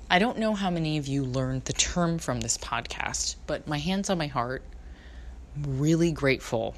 I 0.10 0.20
don't 0.20 0.38
know 0.38 0.54
how 0.54 0.70
many 0.70 0.98
of 0.98 1.08
you 1.08 1.24
learned 1.24 1.66
the 1.66 1.74
term 1.74 2.20
from 2.20 2.42
this 2.42 2.58
podcast, 2.58 3.36
but 3.48 3.68
my 3.68 3.80
hands 3.80 4.10
on 4.10 4.18
my 4.18 4.28
heart, 4.28 4.64
I'm 5.56 5.80
really 5.80 6.12
grateful 6.12 6.76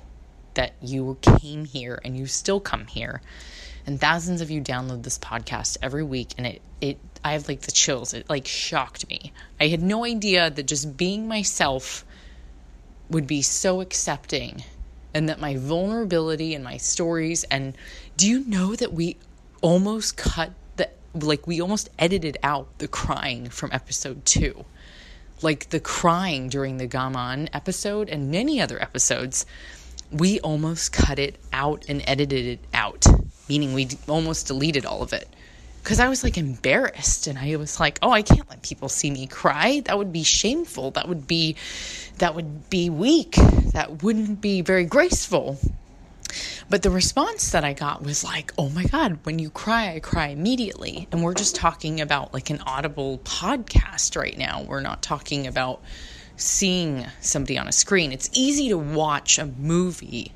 that 0.56 0.74
you 0.82 1.18
came 1.22 1.66
here 1.66 2.00
and 2.04 2.18
you 2.18 2.26
still 2.26 2.60
come 2.60 2.88
here 2.88 3.22
and 3.86 4.00
thousands 4.00 4.42
of 4.42 4.50
you 4.50 4.62
download 4.62 5.04
this 5.04 5.20
podcast 5.20 5.78
every 5.82 6.04
week 6.04 6.30
and 6.38 6.48
it 6.48 6.62
it 6.82 6.98
I 7.24 7.32
have 7.34 7.48
like 7.48 7.62
the 7.62 7.72
chills. 7.72 8.14
It 8.14 8.30
like 8.30 8.46
shocked 8.46 9.10
me. 9.10 9.34
I 9.60 9.68
had 9.68 9.82
no 9.82 10.06
idea 10.06 10.52
that 10.52 10.64
just 10.64 10.96
being 10.96 11.28
myself 11.28 12.06
would 13.10 13.26
be 13.26 13.42
so 13.42 13.82
accepting 13.82 14.64
and 15.14 15.30
that 15.30 15.40
my 15.40 15.56
vulnerability 15.56 16.54
and 16.54 16.64
my 16.64 16.78
stories 16.78 17.44
and 17.46 17.76
do 18.18 18.28
you 18.28 18.42
know 18.46 18.76
that 18.76 18.94
we 18.94 19.18
almost 19.62 20.18
cut 20.18 20.52
the 20.76 20.90
like 21.14 21.48
we 21.48 21.62
almost 21.62 21.90
edited 21.98 22.38
out 22.44 22.68
the 22.80 22.88
crying 22.88 23.50
from 23.50 23.72
episode 23.72 24.26
2 24.26 24.66
like 25.42 25.70
the 25.70 25.80
crying 25.80 26.50
during 26.50 26.78
the 26.78 26.88
gaman 26.88 27.48
episode 27.54 28.10
and 28.10 28.32
many 28.32 28.60
other 28.60 28.82
episodes 28.82 29.46
we 30.12 30.40
almost 30.42 30.94
cut 30.94 31.20
it 31.20 31.38
out 31.52 31.86
and 31.90 32.04
edited 32.08 32.46
it 32.46 32.60
out 32.74 33.06
meaning 33.48 33.74
we 33.74 33.88
almost 34.08 34.48
deleted 34.48 34.86
all 34.86 35.02
of 35.02 35.14
it 35.14 35.28
because 35.84 36.00
I 36.00 36.10
was 36.10 36.24
like 36.24 36.38
embarrassed 36.38 37.28
and 37.28 37.38
I 37.38 37.56
was 37.58 37.80
like, 37.80 38.00
"Oh, 38.02 38.10
I 38.10 38.24
can't 38.24 38.50
let 38.50 38.64
people 38.64 38.90
see 38.90 39.12
me 39.12 39.28
cry. 39.28 39.82
That 39.86 39.98
would 39.98 40.12
be 40.12 40.24
shameful. 40.24 40.92
That 40.92 41.08
would 41.08 41.28
be 41.28 41.56
that 42.18 42.34
would 42.34 42.70
be 42.70 42.90
weak. 42.90 43.36
That 43.74 44.02
wouldn't 44.02 44.42
be 44.42 44.62
very 44.62 44.86
graceful." 44.86 45.60
But 46.68 46.82
the 46.82 46.90
response 46.90 47.52
that 47.52 47.64
I 47.64 47.74
got 47.74 48.02
was 48.02 48.24
like, 48.24 48.52
"Oh 48.58 48.70
my 48.70 48.86
god, 48.86 49.20
when 49.24 49.38
you 49.38 49.52
cry, 49.52 49.94
I 49.94 50.00
cry 50.00 50.30
immediately." 50.30 51.08
And 51.12 51.24
we're 51.24 51.36
just 51.36 51.56
talking 51.56 52.02
about 52.02 52.34
like 52.34 52.50
an 52.50 52.62
audible 52.66 53.20
podcast 53.20 54.20
right 54.20 54.38
now. 54.38 54.64
We're 54.68 54.82
not 54.82 55.04
talking 55.04 55.46
about 55.46 55.82
seeing 56.38 57.06
somebody 57.22 57.58
on 57.58 57.68
a 57.68 57.72
screen. 57.72 58.12
It's 58.12 58.30
easy 58.34 58.70
to 58.70 58.78
watch 58.78 59.38
a 59.40 59.46
movie 59.46 60.32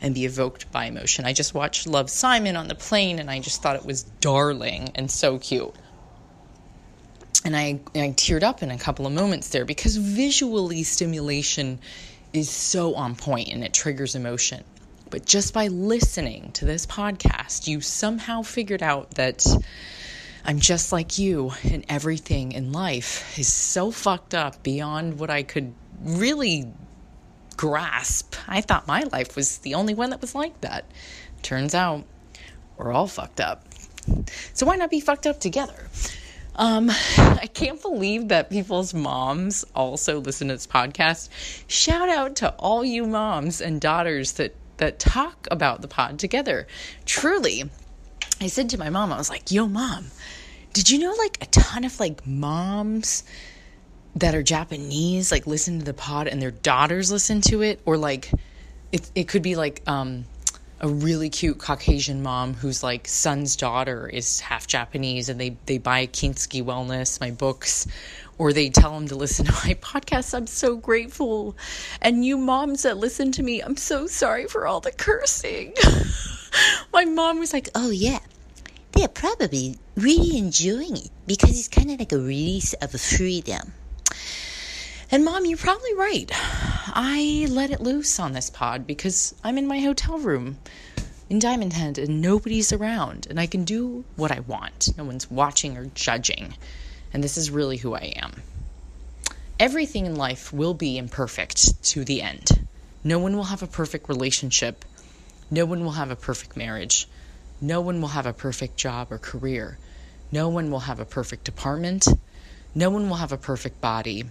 and 0.00 0.14
be 0.14 0.24
evoked 0.24 0.70
by 0.70 0.86
emotion. 0.86 1.24
I 1.24 1.32
just 1.32 1.54
watched 1.54 1.86
Love 1.86 2.10
Simon 2.10 2.56
on 2.56 2.68
the 2.68 2.74
plane 2.74 3.18
and 3.18 3.30
I 3.30 3.40
just 3.40 3.62
thought 3.62 3.76
it 3.76 3.86
was 3.86 4.02
darling 4.20 4.90
and 4.94 5.10
so 5.10 5.38
cute. 5.38 5.74
And 7.44 7.56
I, 7.56 7.80
I 7.94 8.10
teared 8.10 8.42
up 8.42 8.62
in 8.62 8.70
a 8.70 8.78
couple 8.78 9.06
of 9.06 9.12
moments 9.12 9.48
there 9.50 9.64
because 9.64 9.96
visually 9.96 10.82
stimulation 10.82 11.78
is 12.32 12.50
so 12.50 12.94
on 12.94 13.14
point 13.14 13.48
and 13.48 13.62
it 13.62 13.72
triggers 13.72 14.14
emotion. 14.14 14.64
But 15.10 15.26
just 15.26 15.54
by 15.54 15.68
listening 15.68 16.50
to 16.52 16.64
this 16.64 16.86
podcast, 16.86 17.68
you 17.68 17.80
somehow 17.80 18.42
figured 18.42 18.82
out 18.82 19.12
that 19.12 19.46
I'm 20.44 20.60
just 20.60 20.92
like 20.92 21.18
you, 21.18 21.52
and 21.64 21.84
everything 21.88 22.52
in 22.52 22.72
life 22.72 23.38
is 23.38 23.50
so 23.50 23.90
fucked 23.90 24.34
up 24.34 24.62
beyond 24.62 25.18
what 25.18 25.30
I 25.30 25.42
could 25.42 25.72
really 26.02 26.70
grasp. 27.56 28.34
I 28.46 28.60
thought 28.60 28.86
my 28.86 29.04
life 29.04 29.36
was 29.36 29.58
the 29.58 29.74
only 29.74 29.94
one 29.94 30.10
that 30.10 30.20
was 30.20 30.34
like 30.34 30.60
that. 30.60 30.84
Turns 31.42 31.74
out 31.74 32.04
we're 32.76 32.92
all 32.92 33.06
fucked 33.06 33.40
up. 33.40 33.64
So 34.52 34.66
why 34.66 34.76
not 34.76 34.90
be 34.90 35.00
fucked 35.00 35.26
up 35.26 35.40
together? 35.40 35.88
Um, 36.56 36.90
I 36.90 37.48
can't 37.52 37.80
believe 37.80 38.28
that 38.28 38.50
people's 38.50 38.94
moms 38.94 39.64
also 39.74 40.20
listen 40.20 40.48
to 40.48 40.54
this 40.54 40.66
podcast. 40.66 41.28
Shout 41.68 42.08
out 42.08 42.36
to 42.36 42.50
all 42.58 42.84
you 42.84 43.06
moms 43.06 43.60
and 43.60 43.80
daughters 43.80 44.32
that 44.32 44.54
that 44.76 44.98
talk 44.98 45.46
about 45.52 45.82
the 45.82 45.88
pod 45.88 46.18
together. 46.18 46.66
Truly, 47.06 47.70
I 48.40 48.48
said 48.48 48.70
to 48.70 48.78
my 48.78 48.90
mom, 48.90 49.12
I 49.12 49.16
was 49.16 49.30
like, 49.30 49.50
"Yo, 49.50 49.66
mom, 49.66 50.06
did 50.72 50.90
you 50.90 50.98
know 50.98 51.14
like 51.18 51.38
a 51.42 51.46
ton 51.46 51.84
of 51.84 51.98
like 52.00 52.26
moms 52.26 53.24
that 54.16 54.34
are 54.34 54.42
Japanese 54.42 55.32
like 55.32 55.46
listen 55.46 55.78
to 55.80 55.84
the 55.84 55.94
pod 55.94 56.28
and 56.28 56.40
their 56.40 56.50
daughters 56.50 57.10
listen 57.10 57.40
to 57.42 57.62
it, 57.62 57.80
or 57.84 57.96
like 57.96 58.30
it 58.92 59.10
it 59.14 59.28
could 59.28 59.42
be 59.42 59.56
like 59.56 59.82
um, 59.86 60.24
a 60.80 60.88
really 60.88 61.30
cute 61.30 61.58
Caucasian 61.58 62.22
mom 62.22 62.54
whose 62.54 62.82
like 62.82 63.08
son's 63.08 63.56
daughter 63.56 64.08
is 64.08 64.40
half 64.40 64.66
Japanese 64.66 65.28
and 65.28 65.40
they 65.40 65.56
they 65.66 65.78
buy 65.78 66.06
Kintsugi 66.06 66.62
Wellness 66.62 67.20
my 67.20 67.30
books 67.30 67.86
or 68.36 68.52
they 68.52 68.68
tell 68.68 68.92
them 68.92 69.08
to 69.08 69.14
listen 69.14 69.46
to 69.46 69.52
my 69.52 69.74
podcast. 69.74 70.34
I'm 70.34 70.46
so 70.46 70.76
grateful. 70.76 71.56
And 72.02 72.24
you 72.24 72.36
moms 72.36 72.82
that 72.82 72.98
listen 72.98 73.32
to 73.32 73.42
me, 73.42 73.60
I'm 73.60 73.76
so 73.76 74.06
sorry 74.06 74.46
for 74.46 74.66
all 74.66 74.80
the 74.80 74.92
cursing. 74.92 75.74
my 76.92 77.04
mom 77.04 77.38
was 77.38 77.52
like, 77.52 77.68
"Oh 77.74 77.90
yeah, 77.90 78.20
they're 78.92 79.08
probably 79.08 79.78
really 79.96 80.36
enjoying 80.36 80.96
it 80.96 81.10
because 81.26 81.58
it's 81.58 81.68
kind 81.68 81.90
of 81.90 81.98
like 81.98 82.12
a 82.12 82.18
release 82.18 82.72
of 82.74 82.90
freedom." 82.92 83.72
And 85.10 85.24
mom, 85.24 85.46
you're 85.46 85.58
probably 85.58 85.94
right. 85.94 86.30
I 86.32 87.46
let 87.50 87.70
it 87.70 87.80
loose 87.80 88.18
on 88.18 88.32
this 88.32 88.50
pod 88.50 88.86
because 88.86 89.34
I'm 89.44 89.58
in 89.58 89.66
my 89.66 89.80
hotel 89.80 90.18
room 90.18 90.58
in 91.28 91.38
Diamond 91.38 91.72
Head 91.72 91.98
and 91.98 92.20
nobody's 92.20 92.72
around 92.72 93.26
and 93.28 93.38
I 93.38 93.46
can 93.46 93.64
do 93.64 94.04
what 94.16 94.32
I 94.32 94.40
want. 94.40 94.96
No 94.96 95.04
one's 95.04 95.30
watching 95.30 95.76
or 95.76 95.86
judging. 95.86 96.54
And 97.12 97.22
this 97.22 97.36
is 97.36 97.50
really 97.50 97.76
who 97.76 97.94
I 97.94 98.14
am. 98.16 98.42
Everything 99.60 100.06
in 100.06 100.16
life 100.16 100.52
will 100.52 100.74
be 100.74 100.98
imperfect 100.98 101.82
to 101.84 102.04
the 102.04 102.22
end. 102.22 102.66
No 103.04 103.18
one 103.18 103.36
will 103.36 103.44
have 103.44 103.62
a 103.62 103.68
perfect 103.68 104.08
relationship. 104.08 104.84
No 105.50 105.64
one 105.64 105.84
will 105.84 105.92
have 105.92 106.10
a 106.10 106.16
perfect 106.16 106.56
marriage. 106.56 107.08
No 107.60 107.80
one 107.80 108.00
will 108.00 108.08
have 108.08 108.26
a 108.26 108.32
perfect 108.32 108.76
job 108.76 109.12
or 109.12 109.18
career. 109.18 109.78
No 110.32 110.48
one 110.48 110.70
will 110.70 110.80
have 110.80 111.00
a 111.00 111.04
perfect 111.04 111.48
apartment. 111.48 112.06
No 112.74 112.90
one 112.90 113.08
will 113.08 113.16
have 113.16 113.32
a 113.32 113.36
perfect 113.36 113.80
body. 113.80 114.24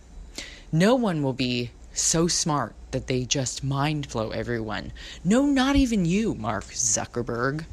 No 0.71 0.95
one 0.95 1.23
will 1.23 1.34
be 1.34 1.71
so 1.93 2.28
smart 2.28 2.73
that 2.91 3.08
they 3.08 3.23
just 3.23 3.63
mind 3.63 4.10
blow 4.10 4.32
everyone. 4.32 4.91
No, 5.23 5.45
not 5.45 5.76
even 5.76 6.06
you, 6.06 6.34
Mark 6.36 6.65
Zuckerberg. 6.65 7.65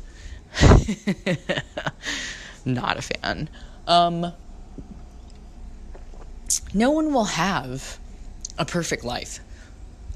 not 2.65 2.99
a 2.99 3.03
fan. 3.03 3.49
Um, 3.87 4.33
no 6.75 6.91
one 6.91 7.13
will 7.13 7.25
have 7.25 7.99
a 8.59 8.65
perfect 8.65 9.05
life. 9.05 9.41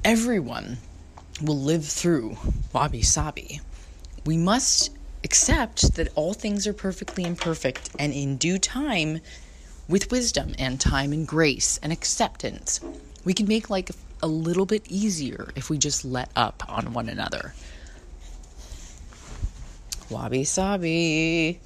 Everyone 0.05 0.79
will 1.43 1.61
live 1.61 1.87
through 1.87 2.37
wabi 2.73 3.03
sabi. 3.03 3.61
We 4.25 4.37
must 4.37 4.91
accept 5.25 5.95
that 5.95 6.13
all 6.15 6.35
things 6.35 6.67
are 6.67 6.73
perfectly 6.73 7.25
imperfect, 7.25 7.91
and 7.99 8.13
in 8.13 8.37
due 8.37 8.59
time, 8.59 9.21
with 9.89 10.11
wisdom 10.11 10.55
and 10.59 10.81
time 10.81 11.13
and 11.13 11.27
grace 11.27 11.79
and 11.83 11.93
acceptance, 11.93 12.81
we 13.25 13.35
can 13.35 13.49
make 13.49 13.69
like 13.69 13.91
a 14.23 14.29
little 14.29 14.67
bit 14.67 14.87
easier 14.89 15.51
if 15.57 15.69
we 15.69 15.77
just 15.77 16.05
let 16.05 16.31
up 16.37 16.63
on 16.69 16.93
one 16.93 17.09
another. 17.09 17.55
Wabi 20.09 20.45
sabi. 20.45 21.61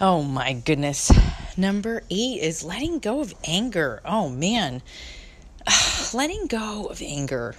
Oh 0.00 0.22
my 0.22 0.52
goodness. 0.52 1.12
Number 1.56 2.02
eight 2.08 2.40
is 2.40 2.62
letting 2.62 3.00
go 3.00 3.20
of 3.20 3.34
anger. 3.44 4.00
Oh 4.04 4.28
man. 4.28 4.82
letting 6.14 6.46
go 6.46 6.86
of 6.86 7.02
anger. 7.02 7.54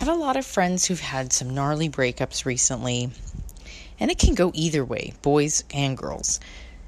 I 0.00 0.04
have 0.04 0.14
a 0.16 0.20
lot 0.20 0.36
of 0.36 0.44
friends 0.44 0.84
who've 0.84 1.00
had 1.00 1.32
some 1.32 1.54
gnarly 1.54 1.88
breakups 1.88 2.44
recently, 2.44 3.10
and 4.00 4.10
it 4.10 4.18
can 4.18 4.34
go 4.34 4.50
either 4.52 4.84
way, 4.84 5.12
boys 5.22 5.62
and 5.72 5.96
girls. 5.96 6.40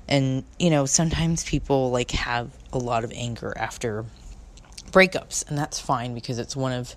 And, 0.08 0.44
you 0.58 0.70
know, 0.70 0.86
sometimes 0.86 1.44
people 1.44 1.90
like 1.90 2.10
have 2.10 2.50
a 2.72 2.78
lot 2.78 3.04
of 3.04 3.12
anger 3.14 3.56
after 3.56 4.04
breakups, 4.90 5.48
and 5.48 5.56
that's 5.56 5.78
fine 5.78 6.14
because 6.14 6.38
it's 6.38 6.56
one 6.56 6.72
of 6.72 6.96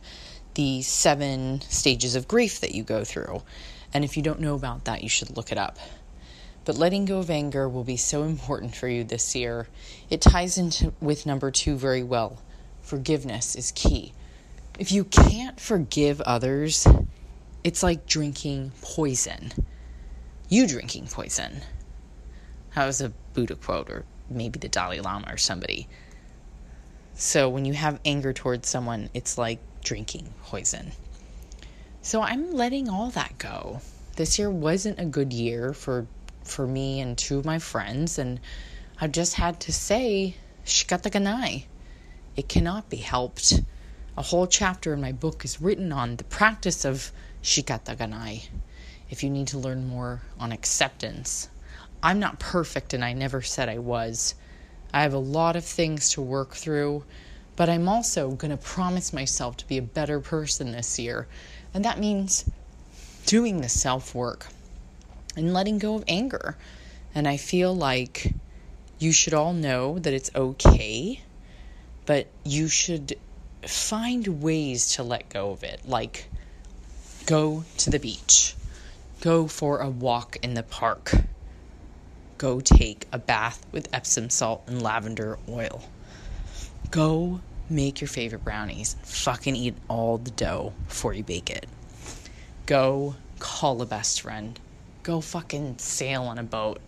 the 0.56 0.82
seven 0.82 1.62
stages 1.62 2.16
of 2.16 2.28
grief 2.28 2.60
that 2.62 2.74
you 2.74 2.84
go 2.84 3.04
through. 3.04 3.44
And 3.94 4.04
if 4.04 4.18
you 4.18 4.24
don't 4.24 4.40
know 4.40 4.56
about 4.56 4.86
that, 4.86 5.04
you 5.04 5.10
should 5.10 5.38
look 5.38 5.52
it 5.52 5.58
up. 5.58 5.78
But 6.66 6.76
letting 6.76 7.06
go 7.06 7.20
of 7.20 7.30
anger 7.30 7.70
will 7.70 7.84
be 7.84 7.98
so 7.98 8.24
important 8.24 8.76
for 8.76 8.88
you 8.88 9.04
this 9.04 9.36
year. 9.36 9.68
It 10.10 10.22
ties 10.22 10.58
into 10.58 10.94
with 11.00 11.26
number 11.26 11.52
2 11.52 11.76
very 11.76 12.04
well. 12.04 12.42
Forgiveness 12.82 13.56
is 13.56 13.72
key. 13.72 14.14
If 14.80 14.94
you 14.94 15.04
can't 15.04 15.60
forgive 15.60 16.22
others, 16.22 16.88
it's 17.66 17.84
like 17.84 18.06
drinking 18.06 18.72
poison. 18.82 19.52
You 20.48 20.68
drinking 20.68 21.08
poison. 21.08 21.60
That 22.76 22.86
was 22.86 23.02
a 23.02 23.12
Buddha 23.34 23.56
quote, 23.56 23.90
or 23.90 24.06
maybe 24.30 24.58
the 24.58 24.70
Dalai 24.70 25.02
Lama 25.02 25.28
or 25.30 25.36
somebody. 25.36 25.90
So 27.14 27.50
when 27.50 27.66
you 27.66 27.74
have 27.74 28.00
anger 28.06 28.32
towards 28.32 28.70
someone, 28.70 29.10
it's 29.14 29.38
like 29.38 29.60
drinking 29.84 30.34
poison. 30.44 30.94
So 32.02 32.22
I'm 32.22 32.54
letting 32.54 32.88
all 32.88 33.10
that 33.10 33.38
go. 33.38 33.82
This 34.16 34.40
year 34.40 34.50
wasn't 34.50 34.98
a 34.98 35.06
good 35.06 35.34
year 35.34 35.74
for 35.74 36.08
for 36.46 36.66
me 36.66 37.02
and 37.02 37.18
two 37.18 37.38
of 37.38 37.44
my 37.44 37.60
friends, 37.60 38.18
and 38.18 38.40
I 39.02 39.08
just 39.08 39.34
had 39.34 39.60
to 39.60 39.74
say, 39.74 40.36
shikataganai. 40.66 41.66
It 42.38 42.48
cannot 42.48 42.90
be 42.90 42.98
helped. 42.98 43.62
A 44.18 44.24
whole 44.24 44.48
chapter 44.48 44.94
in 44.94 45.02
my 45.02 45.12
book 45.12 45.46
is 45.46 45.62
written 45.62 45.92
on 45.92 46.16
the 46.16 46.24
practice 46.24 46.84
of 46.84 47.12
shikataganai. 47.44 48.50
If 49.10 49.24
you 49.24 49.30
need 49.30 49.48
to 49.48 49.58
learn 49.58 49.88
more 49.88 50.22
on 50.40 50.52
acceptance, 50.52 51.50
I'm 52.02 52.20
not 52.20 52.40
perfect 52.40 52.94
and 52.94 53.04
I 53.04 53.14
never 53.14 53.42
said 53.42 53.70
I 53.70 53.78
was. 53.78 54.36
I 54.94 55.04
have 55.04 55.14
a 55.14 55.20
lot 55.20 55.56
of 55.56 55.64
things 55.64 56.12
to 56.14 56.22
work 56.22 56.56
through, 56.56 57.04
but 57.56 57.70
I'm 57.70 57.88
also 57.88 58.32
going 58.32 58.52
to 58.52 58.58
promise 58.58 59.14
myself 59.14 59.58
to 59.58 59.68
be 59.68 59.78
a 59.78 59.82
better 59.82 60.20
person 60.20 60.72
this 60.72 60.98
year. 60.98 61.28
And 61.74 61.86
that 61.86 62.00
means 62.00 62.50
doing 63.26 63.62
the 63.62 63.70
self 63.70 64.16
work 64.16 64.48
and 65.36 65.54
letting 65.54 65.78
go 65.78 65.96
of 65.96 66.04
anger. 66.08 66.58
And 67.14 67.28
I 67.28 67.38
feel 67.38 67.76
like 67.76 68.34
you 68.98 69.12
should 69.12 69.34
all 69.34 69.54
know 69.54 70.00
that 70.00 70.14
it's 70.14 70.32
okay, 70.36 71.22
but 72.06 72.28
you 72.44 72.68
should 72.68 73.18
find 73.66 74.42
ways 74.42 74.94
to 74.96 75.04
let 75.04 75.30
go 75.30 75.52
of 75.52 75.64
it. 75.64 75.82
Like, 75.86 76.26
go 77.26 77.64
to 77.78 77.90
the 77.90 78.00
beach, 78.00 78.56
go 79.22 79.48
for 79.48 79.80
a 79.80 79.90
walk 79.90 80.38
in 80.42 80.54
the 80.54 80.64
park 80.64 81.14
go 82.40 82.62
take 82.62 83.06
a 83.12 83.20
bath 83.20 83.66
with 83.74 83.94
Epsom 83.94 84.30
salt 84.30 84.64
and 84.66 84.82
lavender 84.82 85.38
oil. 85.50 85.84
Go 86.90 87.42
make 87.70 88.00
your 88.00 88.08
favorite 88.08 88.46
brownies 88.46 88.96
and 88.98 89.06
fucking 89.06 89.58
eat 89.58 89.76
all 89.90 90.18
the 90.18 90.32
dough 90.32 90.74
before 90.88 91.14
you 91.14 91.22
bake 91.22 91.50
it. 91.50 91.68
Go 92.66 93.16
call 93.40 93.82
a 93.82 93.86
best 93.86 94.22
friend. 94.22 94.58
Go 95.04 95.20
fucking 95.20 95.80
sail 95.80 96.24
on 96.24 96.40
a 96.40 96.44
boat. 96.44 96.80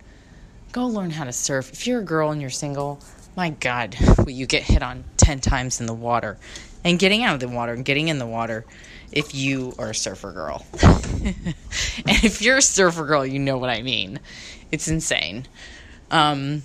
Go 0.72 0.88
learn 0.88 1.12
how 1.12 1.26
to 1.26 1.34
surf. 1.34 1.74
If 1.74 1.86
you're 1.86 2.00
a 2.00 2.06
girl 2.06 2.32
and 2.32 2.40
you're 2.40 2.50
single, 2.50 3.02
my 3.36 3.50
God, 3.52 3.96
you 4.28 4.46
get 4.46 4.64
hit 4.64 4.82
on 4.82 5.04
10 5.18 5.40
times 5.40 5.80
in 5.80 5.86
the 5.86 5.94
water? 5.94 6.38
And 6.84 6.98
getting 6.98 7.24
out 7.24 7.36
of 7.36 7.40
the 7.40 7.48
water 7.48 7.74
and 7.74 7.86
getting 7.86 8.08
in 8.08 8.18
the 8.18 8.26
water 8.26 8.66
if 9.12 9.36
you 9.36 9.74
are 9.78 9.92
a 9.92 9.96
surfer 9.96 10.32
girl. 10.32 10.66
and 10.82 11.56
if 12.24 12.42
you're 12.42 12.58
a 12.58 12.62
surfer 12.62 13.06
girl, 13.06 13.26
you 13.26 13.40
know 13.40 13.58
what 13.58 13.70
I 13.70 13.82
mean. 13.82 14.20
It's 14.72 14.88
insane. 14.88 15.46
Um, 16.10 16.64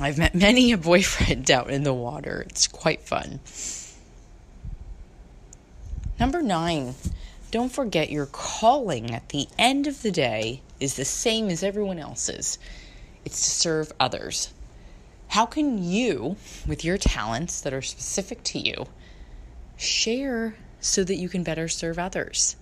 I've 0.00 0.18
met 0.18 0.34
many 0.34 0.72
a 0.72 0.78
boyfriend 0.78 1.50
out 1.52 1.70
in 1.70 1.84
the 1.84 1.94
water. 1.94 2.44
It's 2.48 2.66
quite 2.66 3.02
fun. 3.02 3.40
Number 6.18 6.42
nine, 6.42 6.94
don't 7.50 7.72
forget 7.72 8.10
your 8.10 8.26
calling 8.26 9.10
at 9.10 9.30
the 9.30 9.48
end 9.58 9.86
of 9.86 10.02
the 10.02 10.10
day 10.10 10.62
is 10.78 10.96
the 10.96 11.04
same 11.04 11.48
as 11.48 11.62
everyone 11.62 11.98
else's 11.98 12.58
it's 13.24 13.42
to 13.42 13.50
serve 13.50 13.92
others. 14.00 14.52
How 15.30 15.46
can 15.46 15.80
you, 15.80 16.34
with 16.66 16.84
your 16.84 16.98
talents 16.98 17.60
that 17.60 17.72
are 17.72 17.82
specific 17.82 18.42
to 18.42 18.58
you, 18.58 18.86
share 19.76 20.56
so 20.80 21.04
that 21.04 21.14
you 21.14 21.28
can 21.28 21.44
better 21.44 21.68
serve 21.68 22.00
others? 22.00 22.56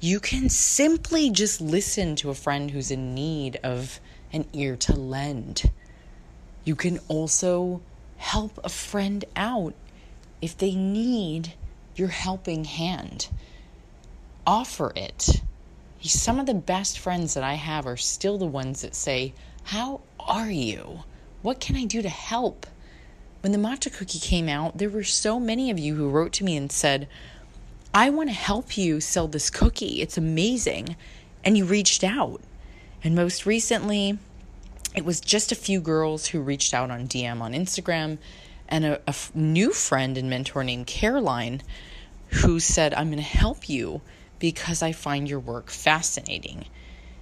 You 0.00 0.18
can 0.18 0.48
simply 0.48 1.28
just 1.28 1.60
listen 1.60 2.16
to 2.16 2.30
a 2.30 2.34
friend 2.34 2.70
who's 2.70 2.90
in 2.90 3.14
need 3.14 3.60
of 3.62 4.00
an 4.32 4.46
ear 4.54 4.76
to 4.76 4.94
lend. 4.94 5.70
You 6.64 6.74
can 6.74 7.00
also 7.06 7.82
help 8.16 8.58
a 8.64 8.70
friend 8.70 9.26
out 9.36 9.74
if 10.40 10.56
they 10.56 10.74
need 10.74 11.52
your 11.96 12.08
helping 12.08 12.64
hand. 12.64 13.28
Offer 14.46 14.94
it. 14.96 15.42
Some 16.00 16.40
of 16.40 16.46
the 16.46 16.54
best 16.54 16.98
friends 16.98 17.34
that 17.34 17.44
I 17.44 17.54
have 17.54 17.86
are 17.86 17.98
still 17.98 18.38
the 18.38 18.46
ones 18.46 18.80
that 18.80 18.94
say, 18.94 19.34
How 19.64 20.00
are 20.18 20.50
you? 20.50 21.00
What 21.42 21.60
can 21.60 21.76
I 21.76 21.84
do 21.84 22.02
to 22.02 22.08
help? 22.08 22.66
When 23.40 23.52
the 23.52 23.58
matcha 23.58 23.96
cookie 23.96 24.18
came 24.18 24.48
out, 24.48 24.78
there 24.78 24.90
were 24.90 25.04
so 25.04 25.38
many 25.38 25.70
of 25.70 25.78
you 25.78 25.94
who 25.94 26.10
wrote 26.10 26.32
to 26.34 26.44
me 26.44 26.56
and 26.56 26.70
said, 26.72 27.08
I 27.94 28.10
want 28.10 28.28
to 28.28 28.34
help 28.34 28.76
you 28.76 29.00
sell 29.00 29.28
this 29.28 29.48
cookie. 29.48 30.02
It's 30.02 30.18
amazing. 30.18 30.96
And 31.44 31.56
you 31.56 31.64
reached 31.64 32.02
out. 32.02 32.40
And 33.04 33.14
most 33.14 33.46
recently, 33.46 34.18
it 34.94 35.04
was 35.04 35.20
just 35.20 35.52
a 35.52 35.56
few 35.56 35.80
girls 35.80 36.26
who 36.26 36.40
reached 36.40 36.74
out 36.74 36.90
on 36.90 37.06
DM 37.06 37.40
on 37.40 37.52
Instagram 37.52 38.18
and 38.68 38.84
a, 38.84 39.00
new 39.34 39.72
friend 39.72 40.18
and 40.18 40.28
mentor 40.28 40.64
named 40.64 40.86
Caroline 40.86 41.62
who 42.42 42.60
said, 42.60 42.92
I'm 42.92 43.06
going 43.06 43.16
to 43.16 43.22
help 43.22 43.68
you 43.68 44.02
because 44.38 44.82
I 44.82 44.92
find 44.92 45.28
your 45.28 45.40
work 45.40 45.70
fascinating. 45.70 46.66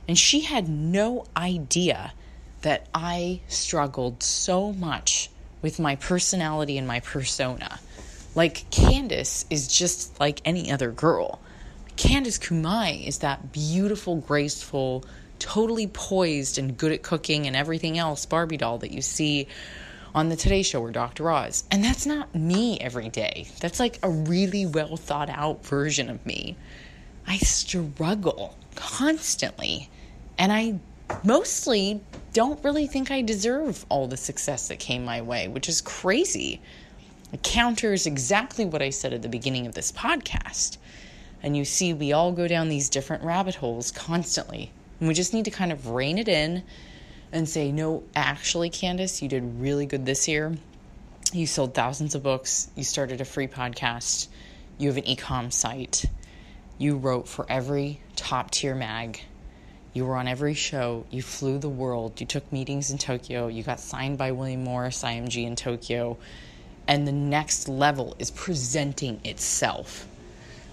And 0.09 0.19
she 0.19 0.41
had 0.41 0.69
no 0.69 1.27
idea 1.37 2.13
that 2.63 2.87
I 2.95 3.41
struggled 3.49 4.23
so 4.23 4.73
much 4.73 5.31
with 5.63 5.79
my 5.79 5.97
personality 5.97 6.79
and 6.79 6.87
my 6.87 7.01
persona. 7.01 7.79
Like, 8.35 8.69
Candice 8.71 9.45
is 9.51 9.69
just 9.69 10.19
like 10.21 10.41
any 10.45 10.71
other 10.71 10.91
girl. 10.91 11.41
Candice 11.97 12.39
Kumai 12.39 13.07
is 13.07 13.19
that 13.19 13.53
beautiful, 13.53 14.17
graceful, 14.17 15.05
totally 15.39 15.87
poised 15.87 16.59
and 16.59 16.77
good 16.77 16.93
at 16.93 17.03
cooking 17.03 17.47
and 17.47 17.57
everything 17.57 17.99
else 17.99 18.27
Barbie 18.27 18.57
doll 18.57 18.79
that 18.79 18.91
you 18.91 19.03
see 19.03 19.49
on 20.15 20.29
the 20.29 20.37
Today 20.37 20.63
Show 20.63 20.83
or 20.83 20.91
Dr. 20.91 21.31
Oz. 21.31 21.65
And 21.71 21.85
that's 21.85 22.07
not 22.07 22.35
me 22.35 22.79
every 22.81 23.09
day. 23.09 23.49
That's 23.61 23.79
like 23.79 23.99
a 24.03 24.09
really 24.09 24.67
well 24.67 24.97
thought 24.97 25.29
out 25.29 25.65
version 25.65 26.09
of 26.09 26.25
me. 26.25 26.57
I 27.27 27.39
struggle 27.39 28.57
constantly. 28.75 29.91
And 30.39 30.53
I 30.53 30.79
mostly 31.23 32.01
don't 32.37 32.63
really 32.63 32.87
think 32.87 33.11
I 33.11 33.23
deserve 33.23 33.87
all 33.89 34.09
the 34.09 34.19
success 34.19 34.69
that 34.69 34.79
came 34.79 35.07
my 35.07 35.23
way, 35.23 35.49
which 35.49 35.71
is 35.71 35.81
crazy. 35.81 36.61
It 37.33 37.43
counters 37.43 38.05
exactly 38.05 38.67
what 38.67 38.83
I 38.83 38.91
said 38.91 39.15
at 39.15 39.23
the 39.23 39.29
beginning 39.31 39.67
of 39.67 39.73
this 39.73 39.91
podcast. 39.91 40.77
And 41.43 41.57
you 41.57 41.65
see, 41.65 41.95
we 41.95 42.13
all 42.13 42.33
go 42.33 42.47
down 42.47 42.69
these 42.69 42.91
different 42.91 43.25
rabbit 43.25 43.55
holes 43.55 43.91
constantly. 43.91 44.71
And 45.01 45.09
we 45.09 45.15
just 45.15 45.33
need 45.33 45.47
to 45.47 45.51
kind 45.51 45.73
of 45.73 45.89
rein 45.89 46.19
it 46.19 46.29
in 46.29 46.63
and 47.33 47.49
say, 47.49 47.73
no, 47.73 48.03
actually, 48.15 48.69
Candice, 48.69 49.23
you 49.23 49.31
did 49.31 49.59
really 49.59 49.87
good 49.87 50.05
this 50.05 50.29
year. 50.29 50.59
You 51.33 51.47
sold 51.47 51.73
thousands 51.73 52.15
of 52.15 52.23
books. 52.23 52.69
You 52.77 52.85
started 52.85 53.23
a 53.23 53.25
free 53.25 53.49
podcast. 53.49 54.29
You 54.77 54.89
have 54.89 54.99
an 54.99 55.07
e-com 55.07 55.51
site. 55.51 56.05
You 56.77 56.99
wrote 56.99 57.29
for 57.29 57.47
every 57.49 58.03
top 58.15 58.51
tier 58.51 58.75
mag. 58.75 59.23
You 59.97 60.05
were 60.05 60.17
on 60.17 60.29
every 60.29 60.55
show. 60.55 61.07
You 61.11 61.23
flew 61.23 61.59
the 61.59 61.69
world. 61.69 62.21
You 62.21 62.27
took 62.27 62.53
meetings 62.53 62.91
in 62.91 62.99
Tokyo. 62.99 63.49
You 63.49 63.63
got 63.63 63.81
signed 63.81 64.19
by 64.19 64.31
William 64.31 64.63
Morris 64.63 65.03
IMG 65.03 65.45
in 65.45 65.57
Tokyo 65.57 66.19
and 66.89 67.07
the 67.07 67.13
next 67.13 67.69
level 67.69 68.15
is 68.19 68.31
presenting 68.31 69.21
itself. 69.25 70.07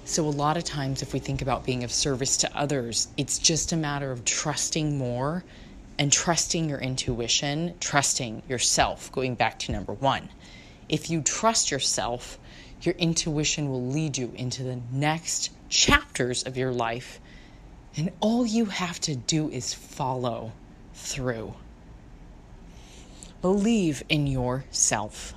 So, 0.05 0.25
a 0.25 0.29
lot 0.29 0.57
of 0.57 0.63
times, 0.63 1.01
if 1.01 1.13
we 1.13 1.19
think 1.19 1.41
about 1.41 1.65
being 1.65 1.83
of 1.83 1.91
service 1.91 2.38
to 2.38 2.57
others, 2.57 3.07
it's 3.15 3.39
just 3.39 3.71
a 3.71 3.77
matter 3.77 4.12
of 4.12 4.25
trusting 4.25 4.97
more 4.97 5.43
and 5.97 6.12
trusting 6.12 6.67
your 6.67 6.79
intuition, 6.79 7.75
trusting 7.79 8.43
yourself, 8.49 9.12
going 9.12 9.36
back 9.36 9.59
to 9.59 9.71
number 9.71 9.93
one. 9.93 10.29
If 10.89 11.09
you 11.09 11.21
trust 11.21 11.71
yourself, 11.71 12.38
your 12.81 12.95
intuition 12.95 13.69
will 13.69 13.88
lead 13.88 14.17
you 14.17 14.33
into 14.36 14.63
the 14.63 14.81
next 14.91 15.51
chapters 15.69 16.43
of 16.43 16.57
your 16.57 16.73
life. 16.73 17.21
And 17.95 18.12
all 18.19 18.45
you 18.45 18.65
have 18.65 18.99
to 19.01 19.15
do 19.15 19.49
is 19.49 19.73
follow. 19.73 20.51
through. 20.95 21.56
Believe 23.41 24.03
in 24.10 24.27
yourself. 24.27 25.34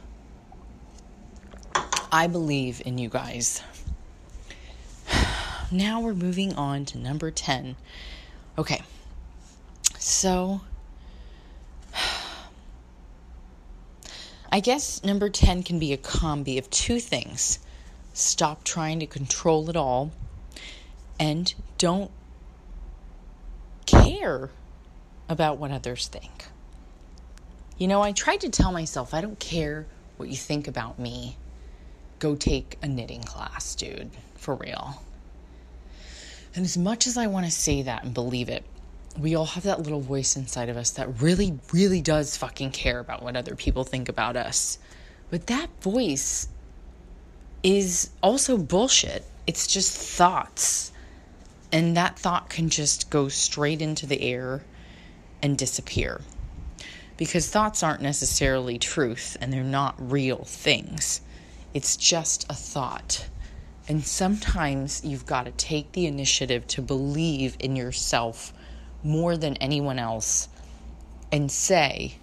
I 2.12 2.26
believe 2.26 2.82
in 2.84 2.98
you 2.98 3.08
guys. 3.08 3.62
Now 5.72 6.00
we're 6.00 6.14
moving 6.14 6.54
on 6.54 6.84
to 6.86 6.98
number 6.98 7.32
10. 7.32 7.74
Okay. 8.56 8.82
So, 9.98 10.60
I 14.52 14.60
guess 14.60 15.02
number 15.02 15.28
10 15.28 15.64
can 15.64 15.80
be 15.80 15.92
a 15.92 15.96
combi 15.96 16.58
of 16.58 16.70
two 16.70 17.00
things 17.00 17.58
stop 18.12 18.64
trying 18.64 19.00
to 19.00 19.06
control 19.06 19.68
it 19.68 19.76
all 19.76 20.10
and 21.18 21.52
don't 21.76 22.10
care 23.86 24.50
about 25.28 25.58
what 25.58 25.70
others 25.70 26.08
think. 26.08 26.46
You 27.78 27.88
know, 27.88 28.02
I 28.02 28.12
tried 28.12 28.40
to 28.40 28.48
tell 28.48 28.72
myself, 28.72 29.14
I 29.14 29.20
don't 29.20 29.38
care 29.38 29.86
what 30.16 30.28
you 30.28 30.36
think 30.36 30.68
about 30.68 30.98
me. 30.98 31.36
Go 32.18 32.34
take 32.34 32.78
a 32.82 32.88
knitting 32.88 33.22
class, 33.22 33.74
dude, 33.74 34.10
for 34.34 34.54
real. 34.54 35.02
And 36.54 36.64
as 36.64 36.78
much 36.78 37.06
as 37.06 37.18
I 37.18 37.26
want 37.26 37.44
to 37.44 37.52
say 37.52 37.82
that 37.82 38.04
and 38.04 38.14
believe 38.14 38.48
it, 38.48 38.64
we 39.18 39.34
all 39.34 39.44
have 39.44 39.64
that 39.64 39.82
little 39.82 40.00
voice 40.00 40.36
inside 40.36 40.68
of 40.68 40.76
us 40.76 40.90
that 40.92 41.20
really, 41.20 41.58
really 41.72 42.00
does 42.00 42.36
fucking 42.36 42.70
care 42.70 42.98
about 42.98 43.22
what 43.22 43.36
other 43.36 43.54
people 43.54 43.84
think 43.84 44.08
about 44.08 44.36
us. 44.36 44.78
But 45.30 45.46
that 45.48 45.68
voice 45.82 46.48
is 47.62 48.10
also 48.22 48.56
bullshit. 48.56 49.24
It's 49.46 49.66
just 49.66 49.96
thoughts. 49.96 50.92
And 51.76 51.94
that 51.94 52.18
thought 52.18 52.48
can 52.48 52.70
just 52.70 53.10
go 53.10 53.28
straight 53.28 53.82
into 53.82 54.06
the 54.06 54.22
air 54.22 54.64
and 55.42 55.58
disappear. 55.58 56.22
Because 57.18 57.50
thoughts 57.50 57.82
aren't 57.82 58.00
necessarily 58.00 58.78
truth 58.78 59.36
and 59.42 59.52
they're 59.52 59.62
not 59.62 60.10
real 60.10 60.42
things. 60.46 61.20
It's 61.74 61.98
just 61.98 62.50
a 62.50 62.54
thought. 62.54 63.28
And 63.88 64.02
sometimes 64.02 65.04
you've 65.04 65.26
got 65.26 65.44
to 65.44 65.50
take 65.50 65.92
the 65.92 66.06
initiative 66.06 66.66
to 66.68 66.80
believe 66.80 67.58
in 67.60 67.76
yourself 67.76 68.54
more 69.02 69.36
than 69.36 69.58
anyone 69.58 69.98
else 69.98 70.48
and 71.30 71.52
say, 71.52 72.14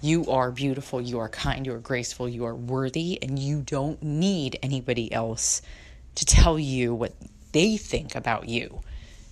You 0.00 0.30
are 0.30 0.52
beautiful, 0.52 1.00
you 1.00 1.18
are 1.18 1.28
kind, 1.28 1.66
you 1.66 1.74
are 1.74 1.80
graceful, 1.80 2.28
you 2.28 2.44
are 2.44 2.54
worthy, 2.54 3.20
and 3.20 3.40
you 3.40 3.60
don't 3.60 4.00
need 4.04 4.56
anybody 4.62 5.12
else 5.12 5.62
to 6.14 6.24
tell 6.24 6.60
you 6.60 6.94
what 6.94 7.12
they 7.52 7.76
think 7.76 8.14
about 8.14 8.48
you. 8.48 8.80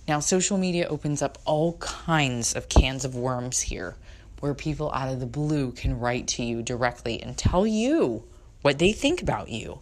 Now, 0.07 0.19
social 0.19 0.57
media 0.57 0.87
opens 0.87 1.21
up 1.21 1.37
all 1.45 1.73
kinds 1.77 2.55
of 2.55 2.69
cans 2.69 3.03
of 3.03 3.15
worms 3.15 3.59
here 3.59 3.95
where 4.39 4.53
people 4.53 4.91
out 4.91 5.11
of 5.11 5.19
the 5.19 5.25
blue 5.25 5.71
can 5.71 5.99
write 5.99 6.27
to 6.27 6.43
you 6.43 6.61
directly 6.61 7.21
and 7.21 7.37
tell 7.37 7.67
you 7.67 8.23
what 8.61 8.79
they 8.79 8.91
think 8.91 9.21
about 9.21 9.49
you 9.49 9.79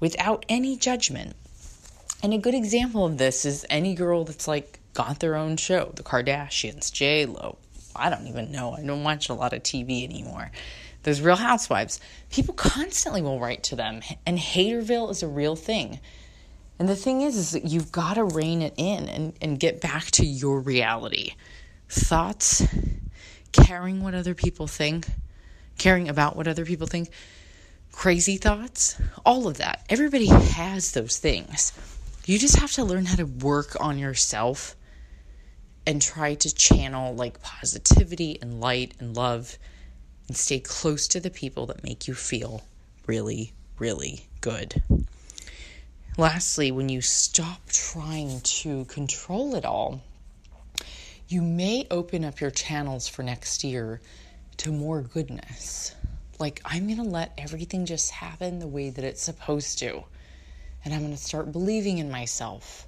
without 0.00 0.44
any 0.48 0.76
judgment. 0.76 1.34
And 2.22 2.34
a 2.34 2.38
good 2.38 2.54
example 2.54 3.04
of 3.04 3.18
this 3.18 3.44
is 3.44 3.66
any 3.70 3.94
girl 3.94 4.24
that's 4.24 4.48
like 4.48 4.80
got 4.92 5.20
their 5.20 5.36
own 5.36 5.56
show, 5.56 5.92
the 5.94 6.02
Kardashians, 6.02 6.92
J 6.92 7.26
Lo. 7.26 7.58
I 7.96 8.10
don't 8.10 8.26
even 8.26 8.50
know. 8.50 8.72
I 8.72 8.82
don't 8.82 9.04
watch 9.04 9.28
a 9.28 9.34
lot 9.34 9.52
of 9.52 9.62
TV 9.62 10.04
anymore. 10.04 10.50
Those 11.04 11.20
Real 11.20 11.36
Housewives. 11.36 12.00
People 12.30 12.54
constantly 12.54 13.22
will 13.22 13.38
write 13.38 13.62
to 13.64 13.76
them, 13.76 14.00
and 14.26 14.38
Haterville 14.38 15.10
is 15.10 15.22
a 15.22 15.28
real 15.28 15.54
thing. 15.54 16.00
And 16.78 16.88
the 16.88 16.96
thing 16.96 17.22
is, 17.22 17.36
is 17.36 17.52
that 17.52 17.64
you've 17.64 17.92
got 17.92 18.14
to 18.14 18.24
rein 18.24 18.62
it 18.62 18.74
in 18.76 19.08
and, 19.08 19.32
and 19.40 19.60
get 19.60 19.80
back 19.80 20.10
to 20.12 20.26
your 20.26 20.60
reality. 20.60 21.34
Thoughts, 21.88 22.66
caring 23.52 24.02
what 24.02 24.14
other 24.14 24.34
people 24.34 24.66
think, 24.66 25.06
caring 25.78 26.08
about 26.08 26.36
what 26.36 26.48
other 26.48 26.64
people 26.64 26.86
think, 26.86 27.10
crazy 27.92 28.36
thoughts, 28.36 29.00
all 29.24 29.46
of 29.46 29.58
that. 29.58 29.84
Everybody 29.88 30.26
has 30.26 30.92
those 30.92 31.18
things. 31.18 31.72
You 32.26 32.38
just 32.38 32.56
have 32.58 32.72
to 32.72 32.84
learn 32.84 33.06
how 33.06 33.16
to 33.16 33.24
work 33.24 33.76
on 33.80 33.98
yourself 33.98 34.74
and 35.86 36.00
try 36.00 36.34
to 36.34 36.54
channel 36.54 37.14
like 37.14 37.40
positivity 37.42 38.38
and 38.40 38.60
light 38.60 38.94
and 38.98 39.16
love 39.16 39.58
and 40.26 40.36
stay 40.36 40.58
close 40.58 41.06
to 41.08 41.20
the 41.20 41.30
people 41.30 41.66
that 41.66 41.84
make 41.84 42.08
you 42.08 42.14
feel 42.14 42.62
really, 43.06 43.52
really 43.78 44.26
good. 44.40 44.82
Lastly, 46.16 46.70
when 46.70 46.88
you 46.88 47.00
stop 47.00 47.68
trying 47.68 48.40
to 48.42 48.84
control 48.84 49.56
it 49.56 49.64
all, 49.64 50.00
you 51.26 51.42
may 51.42 51.88
open 51.90 52.24
up 52.24 52.40
your 52.40 52.52
channels 52.52 53.08
for 53.08 53.24
next 53.24 53.64
year 53.64 54.00
to 54.58 54.70
more 54.70 55.02
goodness. 55.02 55.92
Like, 56.38 56.60
I'm 56.64 56.86
going 56.86 56.98
to 56.98 57.02
let 57.02 57.34
everything 57.36 57.84
just 57.84 58.12
happen 58.12 58.60
the 58.60 58.68
way 58.68 58.90
that 58.90 59.04
it's 59.04 59.24
supposed 59.24 59.80
to. 59.80 60.04
And 60.84 60.94
I'm 60.94 61.00
going 61.00 61.10
to 61.10 61.16
start 61.16 61.50
believing 61.50 61.98
in 61.98 62.12
myself. 62.12 62.86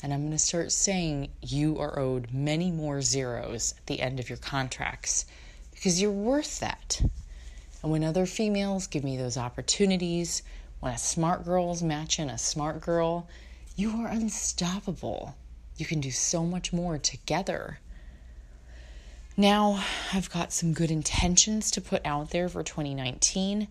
And 0.00 0.14
I'm 0.14 0.20
going 0.20 0.30
to 0.30 0.38
start 0.38 0.70
saying 0.70 1.30
you 1.42 1.80
are 1.80 1.98
owed 1.98 2.32
many 2.32 2.70
more 2.70 3.02
zeros 3.02 3.74
at 3.76 3.86
the 3.86 4.00
end 4.00 4.20
of 4.20 4.28
your 4.28 4.38
contracts 4.38 5.26
because 5.72 6.00
you're 6.00 6.12
worth 6.12 6.60
that. 6.60 7.00
And 7.82 7.90
when 7.90 8.04
other 8.04 8.24
females 8.24 8.86
give 8.86 9.02
me 9.02 9.16
those 9.16 9.36
opportunities, 9.36 10.42
when 10.80 10.92
a 10.92 10.98
smart 10.98 11.44
girl's 11.44 11.82
matching 11.82 12.30
a 12.30 12.38
smart 12.38 12.80
girl, 12.80 13.28
you 13.76 13.90
are 14.00 14.08
unstoppable. 14.08 15.34
You 15.76 15.86
can 15.86 16.00
do 16.00 16.10
so 16.10 16.44
much 16.44 16.72
more 16.72 16.98
together. 16.98 17.78
Now, 19.36 19.84
I've 20.12 20.30
got 20.30 20.52
some 20.52 20.72
good 20.72 20.90
intentions 20.90 21.70
to 21.72 21.80
put 21.80 22.04
out 22.04 22.30
there 22.30 22.48
for 22.48 22.62
2019. 22.62 23.68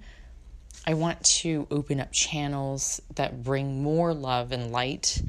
I 0.85 0.93
want 0.93 1.23
to 1.25 1.67
open 1.69 1.99
up 1.99 2.13
channels 2.13 3.01
that 3.15 3.43
bring 3.43 3.83
more 3.83 4.13
love 4.13 4.53
and 4.53 4.71
light. 4.71 5.21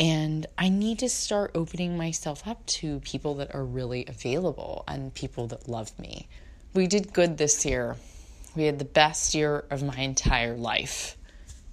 And 0.00 0.46
I 0.56 0.70
need 0.70 1.00
to 1.00 1.08
start 1.08 1.50
opening 1.54 1.96
myself 1.96 2.46
up 2.46 2.64
to 2.66 3.00
people 3.00 3.34
that 3.34 3.54
are 3.54 3.64
really 3.64 4.06
available 4.06 4.84
and 4.88 5.12
people 5.12 5.48
that 5.48 5.68
love 5.68 5.98
me. 5.98 6.28
We 6.72 6.86
did 6.86 7.12
good 7.12 7.36
this 7.36 7.66
year. 7.66 7.96
We 8.58 8.64
had 8.64 8.80
the 8.80 8.84
best 8.84 9.36
year 9.36 9.64
of 9.70 9.84
my 9.84 9.96
entire 9.98 10.56
life. 10.56 11.16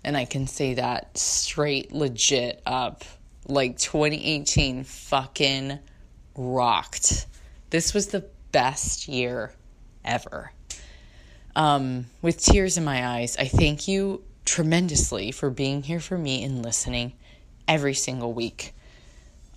And 0.03 0.15
I 0.15 0.25
can 0.25 0.45
say 0.45 0.75
that 0.75 1.17
straight, 1.17 1.91
legit 1.91 2.61
up. 2.63 3.03
Like 3.47 3.79
2018 3.79 4.83
fucking 4.83 5.79
rocked. 6.37 7.25
This 7.71 7.95
was 7.95 8.09
the 8.09 8.27
best 8.51 9.07
year 9.07 9.51
ever. 10.03 10.51
Um, 11.55 12.05
with 12.21 12.39
tears 12.39 12.77
in 12.77 12.85
my 12.85 13.03
eyes, 13.03 13.35
I 13.35 13.45
thank 13.47 13.87
you 13.87 14.23
tremendously 14.45 15.31
for 15.31 15.49
being 15.49 15.81
here 15.81 15.99
for 15.99 16.19
me 16.19 16.43
and 16.43 16.61
listening 16.61 17.13
every 17.67 17.95
single 17.95 18.31
week. 18.31 18.75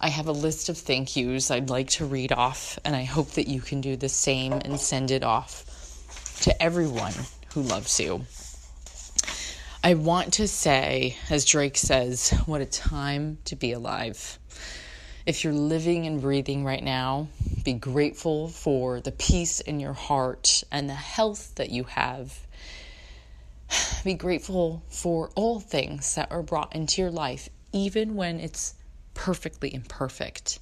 I 0.00 0.08
have 0.08 0.28
a 0.28 0.32
list 0.32 0.70
of 0.70 0.78
thank 0.78 1.14
yous 1.14 1.50
I'd 1.50 1.68
like 1.68 1.90
to 1.90 2.06
read 2.06 2.32
off, 2.32 2.78
and 2.86 2.96
I 2.96 3.04
hope 3.04 3.32
that 3.32 3.48
you 3.48 3.60
can 3.60 3.82
do 3.82 3.96
the 3.96 4.08
same 4.08 4.54
and 4.54 4.80
send 4.80 5.10
it 5.10 5.22
off 5.22 5.67
to 6.42 6.62
everyone 6.62 7.14
who 7.52 7.62
loves 7.62 7.98
you. 7.98 8.24
I 9.82 9.94
want 9.94 10.34
to 10.34 10.48
say, 10.48 11.16
as 11.30 11.44
Drake 11.44 11.76
says, 11.76 12.30
what 12.46 12.60
a 12.60 12.66
time 12.66 13.38
to 13.46 13.56
be 13.56 13.72
alive. 13.72 14.38
If 15.26 15.44
you're 15.44 15.52
living 15.52 16.06
and 16.06 16.20
breathing 16.20 16.64
right 16.64 16.82
now, 16.82 17.28
be 17.64 17.74
grateful 17.74 18.48
for 18.48 19.00
the 19.00 19.12
peace 19.12 19.60
in 19.60 19.78
your 19.78 19.92
heart 19.92 20.64
and 20.72 20.88
the 20.88 20.94
health 20.94 21.54
that 21.56 21.70
you 21.70 21.84
have. 21.84 22.46
Be 24.04 24.14
grateful 24.14 24.82
for 24.88 25.30
all 25.34 25.60
things 25.60 26.14
that 26.14 26.32
are 26.32 26.42
brought 26.42 26.74
into 26.74 27.02
your 27.02 27.10
life, 27.10 27.50
even 27.72 28.14
when 28.14 28.40
it's 28.40 28.74
perfectly 29.12 29.74
imperfect, 29.74 30.60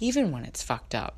even 0.00 0.32
when 0.32 0.44
it's 0.44 0.62
fucked 0.62 0.94
up 0.94 1.16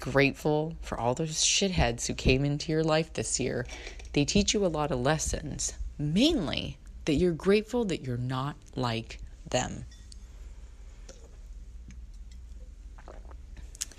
grateful 0.00 0.74
for 0.82 0.98
all 0.98 1.14
those 1.14 1.44
shitheads 1.44 2.06
who 2.06 2.14
came 2.14 2.44
into 2.44 2.72
your 2.72 2.82
life 2.82 3.12
this 3.12 3.38
year. 3.38 3.66
They 4.12 4.24
teach 4.24 4.54
you 4.54 4.64
a 4.64 4.68
lot 4.68 4.90
of 4.90 4.98
lessons, 4.98 5.74
mainly 5.98 6.78
that 7.04 7.14
you're 7.14 7.32
grateful 7.32 7.84
that 7.86 8.02
you're 8.02 8.16
not 8.16 8.56
like 8.74 9.18
them. 9.48 9.84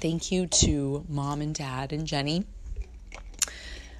Thank 0.01 0.31
you 0.31 0.47
to 0.47 1.05
mom 1.07 1.41
and 1.41 1.53
dad 1.53 1.93
and 1.93 2.07
Jenny. 2.07 2.45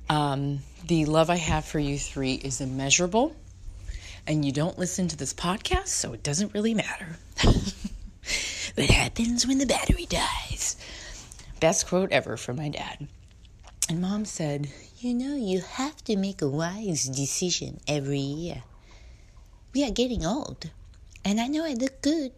Um, 0.10 0.60
the 0.88 1.06
love 1.06 1.30
I 1.30 1.36
have 1.36 1.64
for 1.64 1.80
you 1.80 1.98
three 1.98 2.34
is 2.34 2.60
immeasurable, 2.60 3.36
and 4.26 4.44
you 4.44 4.52
don't 4.52 4.78
listen 4.78 5.08
to 5.10 5.16
this 5.16 5.34
podcast, 5.34 5.88
so 5.88 6.14
it 6.14 6.24
doesn't 6.24 6.54
really 6.54 6.74
matter. 6.74 7.18
what 8.76 8.90
happens 8.90 9.46
when 9.48 9.60
the 9.60 9.66
battery 9.66 10.08
dies? 10.08 10.51
Best 11.62 11.86
quote 11.86 12.12
ever 12.12 12.38
from 12.38 12.56
my 12.56 12.70
dad. 12.70 13.08
And 13.88 14.02
mom 14.02 14.26
said, 14.26 14.72
You 14.98 15.14
know, 15.14 15.36
you 15.36 15.62
have 15.62 16.04
to 16.06 16.18
make 16.18 16.42
a 16.42 16.50
wise 16.50 17.06
decision 17.06 17.80
every 17.88 18.18
year. 18.18 18.64
We 19.72 19.86
are 19.86 19.92
getting 19.92 20.26
old, 20.26 20.72
and 21.24 21.40
I 21.40 21.46
know 21.46 21.64
I 21.64 21.76
look 21.76 22.02
good, 22.02 22.32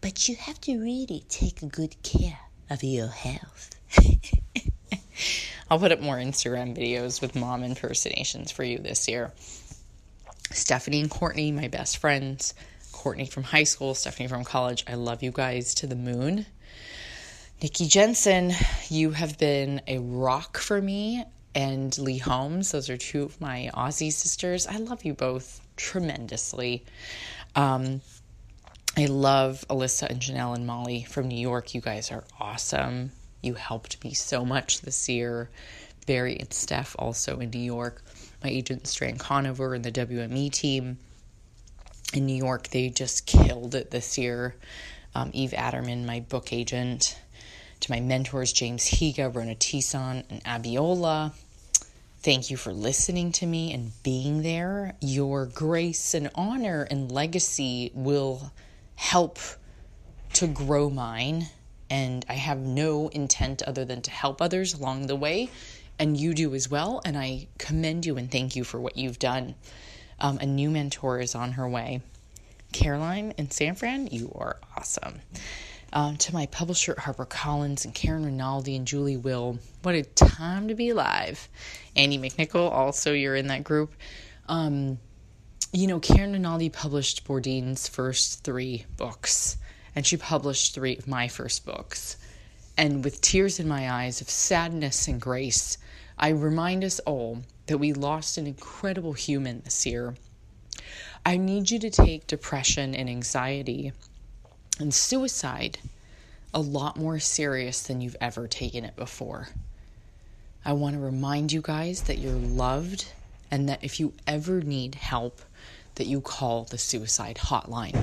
but 0.00 0.30
you 0.30 0.36
have 0.36 0.58
to 0.62 0.78
really 0.78 1.26
take 1.28 1.60
good 1.70 2.02
care 2.02 2.38
of 2.70 2.82
your 2.82 3.08
health. 3.08 3.78
I'll 5.70 5.78
put 5.78 5.92
up 5.92 6.00
more 6.00 6.16
Instagram 6.16 6.74
videos 6.74 7.20
with 7.20 7.36
mom 7.36 7.64
impersonations 7.64 8.50
for 8.50 8.64
you 8.64 8.78
this 8.78 9.06
year. 9.06 9.30
Stephanie 10.52 11.00
and 11.00 11.10
Courtney, 11.10 11.52
my 11.52 11.68
best 11.68 11.98
friends. 11.98 12.54
Courtney 12.92 13.26
from 13.26 13.42
high 13.42 13.64
school, 13.64 13.94
Stephanie 13.94 14.28
from 14.28 14.42
college. 14.42 14.84
I 14.88 14.94
love 14.94 15.22
you 15.22 15.32
guys 15.32 15.74
to 15.74 15.86
the 15.86 15.96
moon. 15.96 16.46
Nikki 17.64 17.86
Jensen, 17.86 18.52
you 18.90 19.12
have 19.12 19.38
been 19.38 19.80
a 19.86 19.96
rock 19.96 20.58
for 20.58 20.82
me. 20.82 21.24
And 21.54 21.96
Lee 21.96 22.18
Holmes, 22.18 22.72
those 22.72 22.90
are 22.90 22.98
two 22.98 23.22
of 23.22 23.40
my 23.40 23.70
Aussie 23.72 24.12
sisters. 24.12 24.66
I 24.66 24.76
love 24.76 25.02
you 25.02 25.14
both 25.14 25.62
tremendously. 25.74 26.84
Um, 27.56 28.02
I 28.98 29.06
love 29.06 29.64
Alyssa 29.70 30.10
and 30.10 30.20
Janelle 30.20 30.54
and 30.54 30.66
Molly 30.66 31.04
from 31.04 31.28
New 31.28 31.38
York. 31.38 31.74
You 31.74 31.80
guys 31.80 32.12
are 32.12 32.24
awesome. 32.38 33.12
You 33.40 33.54
helped 33.54 34.04
me 34.04 34.12
so 34.12 34.44
much 34.44 34.82
this 34.82 35.08
year. 35.08 35.48
Barry 36.06 36.38
and 36.38 36.52
Steph 36.52 36.94
also 36.98 37.38
in 37.38 37.48
New 37.48 37.60
York. 37.60 38.02
My 38.42 38.50
agent 38.50 38.86
Strand 38.86 39.20
Conover 39.20 39.72
and 39.72 39.82
the 39.82 39.90
WME 39.90 40.52
team 40.52 40.98
in 42.12 42.26
New 42.26 42.36
York, 42.36 42.68
they 42.68 42.90
just 42.90 43.24
killed 43.24 43.74
it 43.74 43.90
this 43.90 44.18
year. 44.18 44.54
Um, 45.14 45.30
Eve 45.32 45.52
Attermann, 45.52 46.04
my 46.04 46.20
book 46.20 46.52
agent, 46.52 47.16
to 47.84 47.92
my 47.92 48.00
mentors, 48.00 48.52
James 48.52 48.88
Higa, 48.88 49.34
Rona 49.34 49.54
Tison, 49.54 50.24
and 50.30 50.42
Abiola. 50.44 51.32
Thank 52.20 52.50
you 52.50 52.56
for 52.56 52.72
listening 52.72 53.30
to 53.32 53.46
me 53.46 53.74
and 53.74 53.92
being 54.02 54.42
there. 54.42 54.94
Your 55.02 55.44
grace 55.44 56.14
and 56.14 56.30
honor 56.34 56.86
and 56.90 57.12
legacy 57.12 57.90
will 57.94 58.50
help 58.94 59.38
to 60.32 60.46
grow 60.46 60.88
mine. 60.88 61.48
And 61.90 62.24
I 62.26 62.34
have 62.34 62.58
no 62.58 63.08
intent 63.08 63.62
other 63.62 63.84
than 63.84 64.00
to 64.02 64.10
help 64.10 64.40
others 64.40 64.72
along 64.72 65.06
the 65.06 65.16
way. 65.16 65.50
And 65.98 66.16
you 66.16 66.32
do 66.32 66.54
as 66.54 66.70
well. 66.70 67.02
And 67.04 67.18
I 67.18 67.48
commend 67.58 68.06
you 68.06 68.16
and 68.16 68.30
thank 68.30 68.56
you 68.56 68.64
for 68.64 68.80
what 68.80 68.96
you've 68.96 69.18
done. 69.18 69.56
Um, 70.18 70.38
a 70.38 70.46
new 70.46 70.70
mentor 70.70 71.20
is 71.20 71.34
on 71.34 71.52
her 71.52 71.68
way. 71.68 72.00
Caroline 72.72 73.34
and 73.36 73.52
San 73.52 73.74
Fran, 73.74 74.06
you 74.06 74.32
are 74.34 74.56
awesome. 74.74 75.20
Um, 75.94 76.16
to 76.16 76.34
my 76.34 76.46
publisher 76.46 76.96
HarperCollins 76.96 77.84
and 77.84 77.94
Karen 77.94 78.24
Rinaldi 78.24 78.74
and 78.74 78.84
Julie 78.84 79.16
Will, 79.16 79.60
what 79.82 79.94
a 79.94 80.02
time 80.02 80.66
to 80.66 80.74
be 80.74 80.88
alive. 80.88 81.48
Andy 81.94 82.18
McNicol, 82.18 82.68
also 82.72 83.12
you're 83.12 83.36
in 83.36 83.46
that 83.46 83.62
group. 83.62 83.94
Um, 84.48 84.98
you 85.72 85.86
know, 85.86 86.00
Karen 86.00 86.32
Rinaldi 86.32 86.68
published 86.70 87.24
Bourdain's 87.24 87.86
first 87.86 88.42
three 88.42 88.86
books, 88.96 89.56
and 89.94 90.04
she 90.04 90.16
published 90.16 90.74
three 90.74 90.96
of 90.96 91.06
my 91.06 91.28
first 91.28 91.64
books. 91.64 92.16
And 92.76 93.04
with 93.04 93.20
tears 93.20 93.60
in 93.60 93.68
my 93.68 93.88
eyes 93.88 94.20
of 94.20 94.28
sadness 94.28 95.06
and 95.06 95.20
grace, 95.20 95.78
I 96.18 96.30
remind 96.30 96.82
us 96.82 96.98
all 97.00 97.42
that 97.66 97.78
we 97.78 97.92
lost 97.92 98.36
an 98.36 98.48
incredible 98.48 99.12
human 99.12 99.62
this 99.64 99.86
year. 99.86 100.16
I 101.24 101.36
need 101.36 101.70
you 101.70 101.78
to 101.78 101.90
take 101.90 102.26
depression 102.26 102.96
and 102.96 103.08
anxiety 103.08 103.92
and 104.78 104.92
suicide 104.92 105.78
a 106.52 106.60
lot 106.60 106.96
more 106.96 107.18
serious 107.18 107.82
than 107.82 108.00
you've 108.00 108.16
ever 108.20 108.46
taken 108.46 108.84
it 108.84 108.96
before. 108.96 109.48
I 110.64 110.72
want 110.72 110.94
to 110.94 111.00
remind 111.00 111.52
you 111.52 111.60
guys 111.60 112.02
that 112.02 112.18
you're 112.18 112.32
loved 112.32 113.06
and 113.50 113.68
that 113.68 113.84
if 113.84 114.00
you 114.00 114.12
ever 114.26 114.60
need 114.60 114.94
help 114.94 115.40
that 115.96 116.06
you 116.06 116.20
call 116.20 116.64
the 116.64 116.78
suicide 116.78 117.36
hotline. 117.36 117.96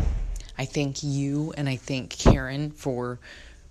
I 0.57 0.65
thank 0.65 1.03
you 1.03 1.53
and 1.57 1.67
I 1.67 1.75
thank 1.75 2.11
Karen 2.11 2.71
for 2.71 3.19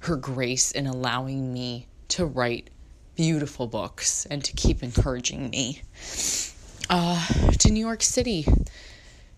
her 0.01 0.17
grace 0.17 0.73
in 0.73 0.87
allowing 0.87 1.53
me 1.53 1.87
to 2.09 2.27
write 2.27 2.71
beautiful 3.17 3.67
books 3.67 4.27
and 4.27 4.43
to 4.45 4.53
keep 4.53 4.83
encouraging 4.83 5.51
me. 5.51 5.83
Uh, 6.89 7.27
to 7.59 7.71
New 7.71 7.81
York 7.81 8.03
City, 8.03 8.47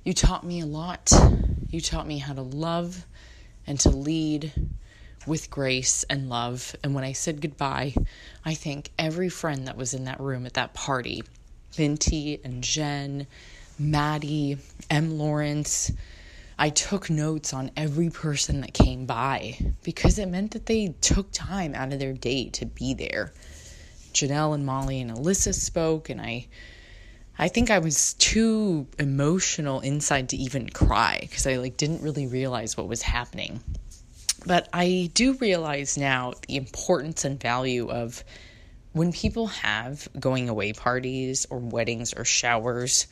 you 0.05 0.15
taught 0.15 0.45
me 0.45 0.61
a 0.61 0.67
lot. 0.67 1.13
You 1.69 1.81
taught 1.81 2.07
me 2.07 2.19
how 2.19 2.33
to 2.33 2.43
love 2.43 3.05
and 3.67 3.79
to 3.81 3.91
lead 3.91 4.53
with 5.27 5.51
grace 5.51 6.05
and 6.11 6.29
love. 6.29 6.75
And 6.83 6.95
when 6.95 7.05
I 7.05 7.13
said 7.13 7.41
goodbye, 7.41 7.95
I 8.45 8.55
thank 8.55 8.91
every 8.99 9.29
friend 9.29 9.67
that 9.67 9.77
was 9.77 9.95
in 9.95 10.05
that 10.05 10.21
room 10.21 10.47
at 10.47 10.55
that 10.55 10.75
party 10.75 11.23
Vinty 11.73 12.39
and 12.45 12.63
Jen, 12.63 13.27
Maddie, 13.79 14.59
M. 14.91 15.17
Lawrence. 15.19 15.91
I 16.59 16.69
took 16.69 17.09
notes 17.09 17.55
on 17.55 17.71
every 17.77 18.11
person 18.11 18.61
that 18.61 18.75
came 18.75 19.07
by 19.07 19.59
because 19.83 20.19
it 20.19 20.29
meant 20.29 20.51
that 20.53 20.67
they 20.67 20.95
took 21.01 21.33
time 21.33 21.75
out 21.75 21.93
of 21.93 21.99
their 21.99 22.13
day 22.13 22.51
to 22.51 22.67
be 22.67 22.93
there. 22.93 23.33
Janelle 24.13 24.55
and 24.55 24.67
Molly 24.67 25.01
and 25.01 25.11
Alyssa 25.11 25.55
spoke, 25.55 26.11
and 26.11 26.21
I 26.21 26.47
I 27.39 27.49
think 27.49 27.71
I 27.71 27.79
was 27.79 28.15
too 28.15 28.87
emotional 28.99 29.81
inside 29.81 30.29
to 30.31 30.37
even 30.37 30.69
cry 30.69 31.19
because 31.23 31.47
I 31.47 31.57
like 31.57 31.77
didn't 31.77 32.03
really 32.03 32.27
realize 32.27 32.77
what 32.77 32.89
was 32.89 33.03
happening. 33.03 33.61
But 34.45 34.69
I 34.73 35.11
do 35.15 35.35
realize 35.35 35.97
now 35.97 36.35
the 36.47 36.57
importance 36.57 37.25
and 37.25 37.41
value 37.41 37.89
of 37.89 38.23
when 38.93 39.13
people 39.13 39.47
have 39.47 40.07
going 40.19 40.49
away 40.49 40.73
parties 40.73 41.47
or 41.49 41.59
weddings 41.59 42.13
or 42.13 42.25
showers 42.25 43.07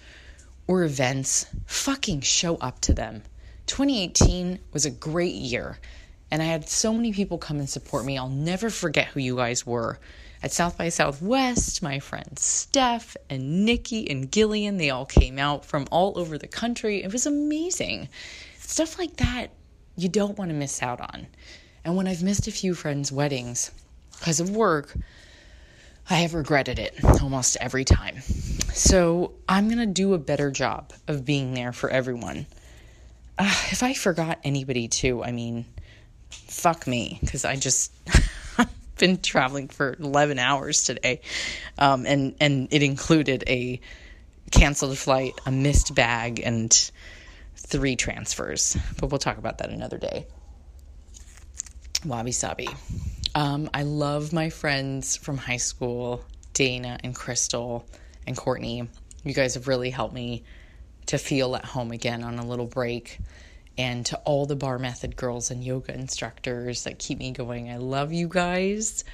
or 0.67 0.85
events, 0.85 1.47
fucking 1.67 2.21
show 2.21 2.57
up 2.57 2.81
to 2.83 2.95
them. 2.95 3.23
2018 3.67 4.59
was 4.73 4.85
a 4.85 4.91
great 4.91 5.35
year, 5.35 5.79
and 6.31 6.43
I 6.43 6.45
had 6.45 6.69
so 6.69 6.93
many 6.93 7.13
people 7.13 7.39
come 7.39 7.59
and 7.59 7.69
support 7.69 8.05
me. 8.05 8.19
I'll 8.19 8.29
never 8.29 8.69
forget 8.71 9.07
who 9.07 9.21
you 9.21 9.37
guys 9.37 9.67
were. 9.67 9.99
At 10.43 10.53
South 10.53 10.79
by 10.79 10.89
Southwest, 10.89 11.83
my 11.83 11.99
friends 11.99 12.43
Steph 12.43 13.17
and 13.29 13.65
Nikki 13.67 14.11
and 14.11 14.33
Gillian, 14.33 14.79
they 14.79 14.91
all 14.91 15.07
came 15.07 15.39
out 15.39 15.65
from 15.65 15.87
all 15.91 16.19
over 16.19 16.39
the 16.39 16.49
country. 16.49 17.03
It 17.03 17.13
was 17.13 17.27
amazing. 17.27 18.09
Stuff 18.59 18.99
like 18.99 19.17
that 19.17 19.51
you 19.97 20.09
don't 20.09 20.39
want 20.39 20.51
to 20.51 20.55
miss 20.55 20.83
out 20.83 21.01
on. 21.01 21.27
And 21.85 21.97
when 21.97 22.07
I've 22.07 22.23
missed 22.23 22.49
a 22.49 22.53
few 22.53 22.75
friends' 22.75 23.13
weddings 23.13 23.71
because 24.19 24.41
of 24.41 24.51
work, 24.51 24.95
I 26.09 26.15
have 26.17 26.35
regretted 26.35 26.79
it 26.79 26.95
almost 27.23 27.57
every 27.61 27.85
time. 27.85 28.21
So 28.73 29.33
I'm 29.49 29.67
going 29.67 29.79
to 29.79 29.87
do 29.87 30.15
a 30.15 30.19
better 30.19 30.51
job 30.51 30.93
of 31.07 31.25
being 31.25 31.55
there 31.55 31.73
for 31.73 31.91
everyone. 31.91 32.47
Uh, 33.39 33.55
if 33.71 33.83
I 33.83 33.95
forgot 33.95 34.39
anybody 34.43 34.89
too, 34.89 35.23
I 35.23 35.33
mean, 35.33 35.65
fuck 36.31 36.87
me, 36.87 37.19
because 37.21 37.45
I 37.45 37.57
just 37.57 37.93
been 39.01 39.19
traveling 39.19 39.67
for 39.67 39.97
11 39.99 40.39
hours 40.39 40.85
today, 40.85 41.23
um, 41.79 42.07
and 42.07 42.37
and 42.39 42.69
it 42.71 42.85
included 42.85 43.43
a 43.49 43.81
canceled 44.53 44.97
flight, 44.97 45.33
a 45.47 45.51
missed 45.51 45.95
bag, 45.97 46.41
and 46.45 46.91
three 47.57 47.97
transfers. 47.97 48.77
But 49.01 49.11
we'll 49.11 49.19
talk 49.19 49.39
about 49.39 49.59
that 49.59 49.71
another 49.71 49.99
day. 49.99 50.27
Wabi 52.05 52.33
Sabi. 52.33 52.69
Um, 53.35 53.71
I 53.75 53.83
love 53.83 54.33
my 54.33 54.51
friends 54.51 55.17
from 55.17 55.37
high 55.37 55.59
school, 55.59 56.25
Dana 56.53 56.99
and 57.03 57.15
Crystal 57.15 57.87
and 58.27 58.37
Courtney. 58.37 58.89
You 59.25 59.35
guys 59.35 59.55
have 59.55 59.69
really 59.69 59.91
helped 59.91 60.15
me 60.15 60.45
to 61.07 61.19
feel 61.19 61.57
at 61.57 61.65
home 61.65 61.91
again 61.91 62.23
on 62.23 62.39
a 62.39 62.47
little 62.47 62.67
break 62.67 63.19
and 63.81 64.05
to 64.05 64.17
all 64.27 64.45
the 64.45 64.57
bar 64.57 64.79
method 64.79 65.17
girls 65.17 65.51
and 65.51 65.65
yoga 65.65 65.95
instructors 65.95 66.85
that 66.85 66.99
keep 66.99 67.19
me 67.19 67.31
going. 67.33 67.71
I 67.71 67.79
love 67.79 68.13
you 68.13 68.29
guys. 68.29 69.05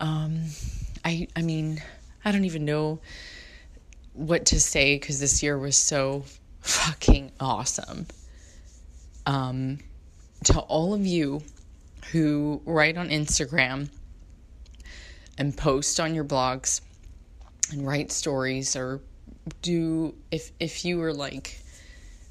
Um, 0.00 0.44
I 1.04 1.28
I 1.36 1.42
mean, 1.42 1.82
I 2.24 2.32
don't 2.32 2.46
even 2.46 2.64
know 2.64 3.00
what 4.14 4.46
to 4.46 4.60
say 4.60 4.94
because 4.98 5.20
this 5.20 5.42
year 5.42 5.58
was 5.58 5.76
so 5.76 6.24
fucking 6.62 7.32
awesome. 7.38 8.06
Um, 9.26 9.80
to 10.44 10.58
all 10.58 10.94
of 10.94 11.04
you 11.04 11.42
who 12.10 12.62
write 12.64 12.96
on 12.96 13.10
Instagram 13.10 13.90
and 15.36 15.54
post 15.54 16.00
on 16.00 16.14
your 16.14 16.24
blogs 16.24 16.80
and 17.72 17.86
write 17.86 18.10
stories 18.10 18.74
or 18.74 19.02
do 19.60 20.14
if 20.30 20.50
if 20.58 20.86
you 20.86 20.96
were 20.96 21.12
like 21.12 21.57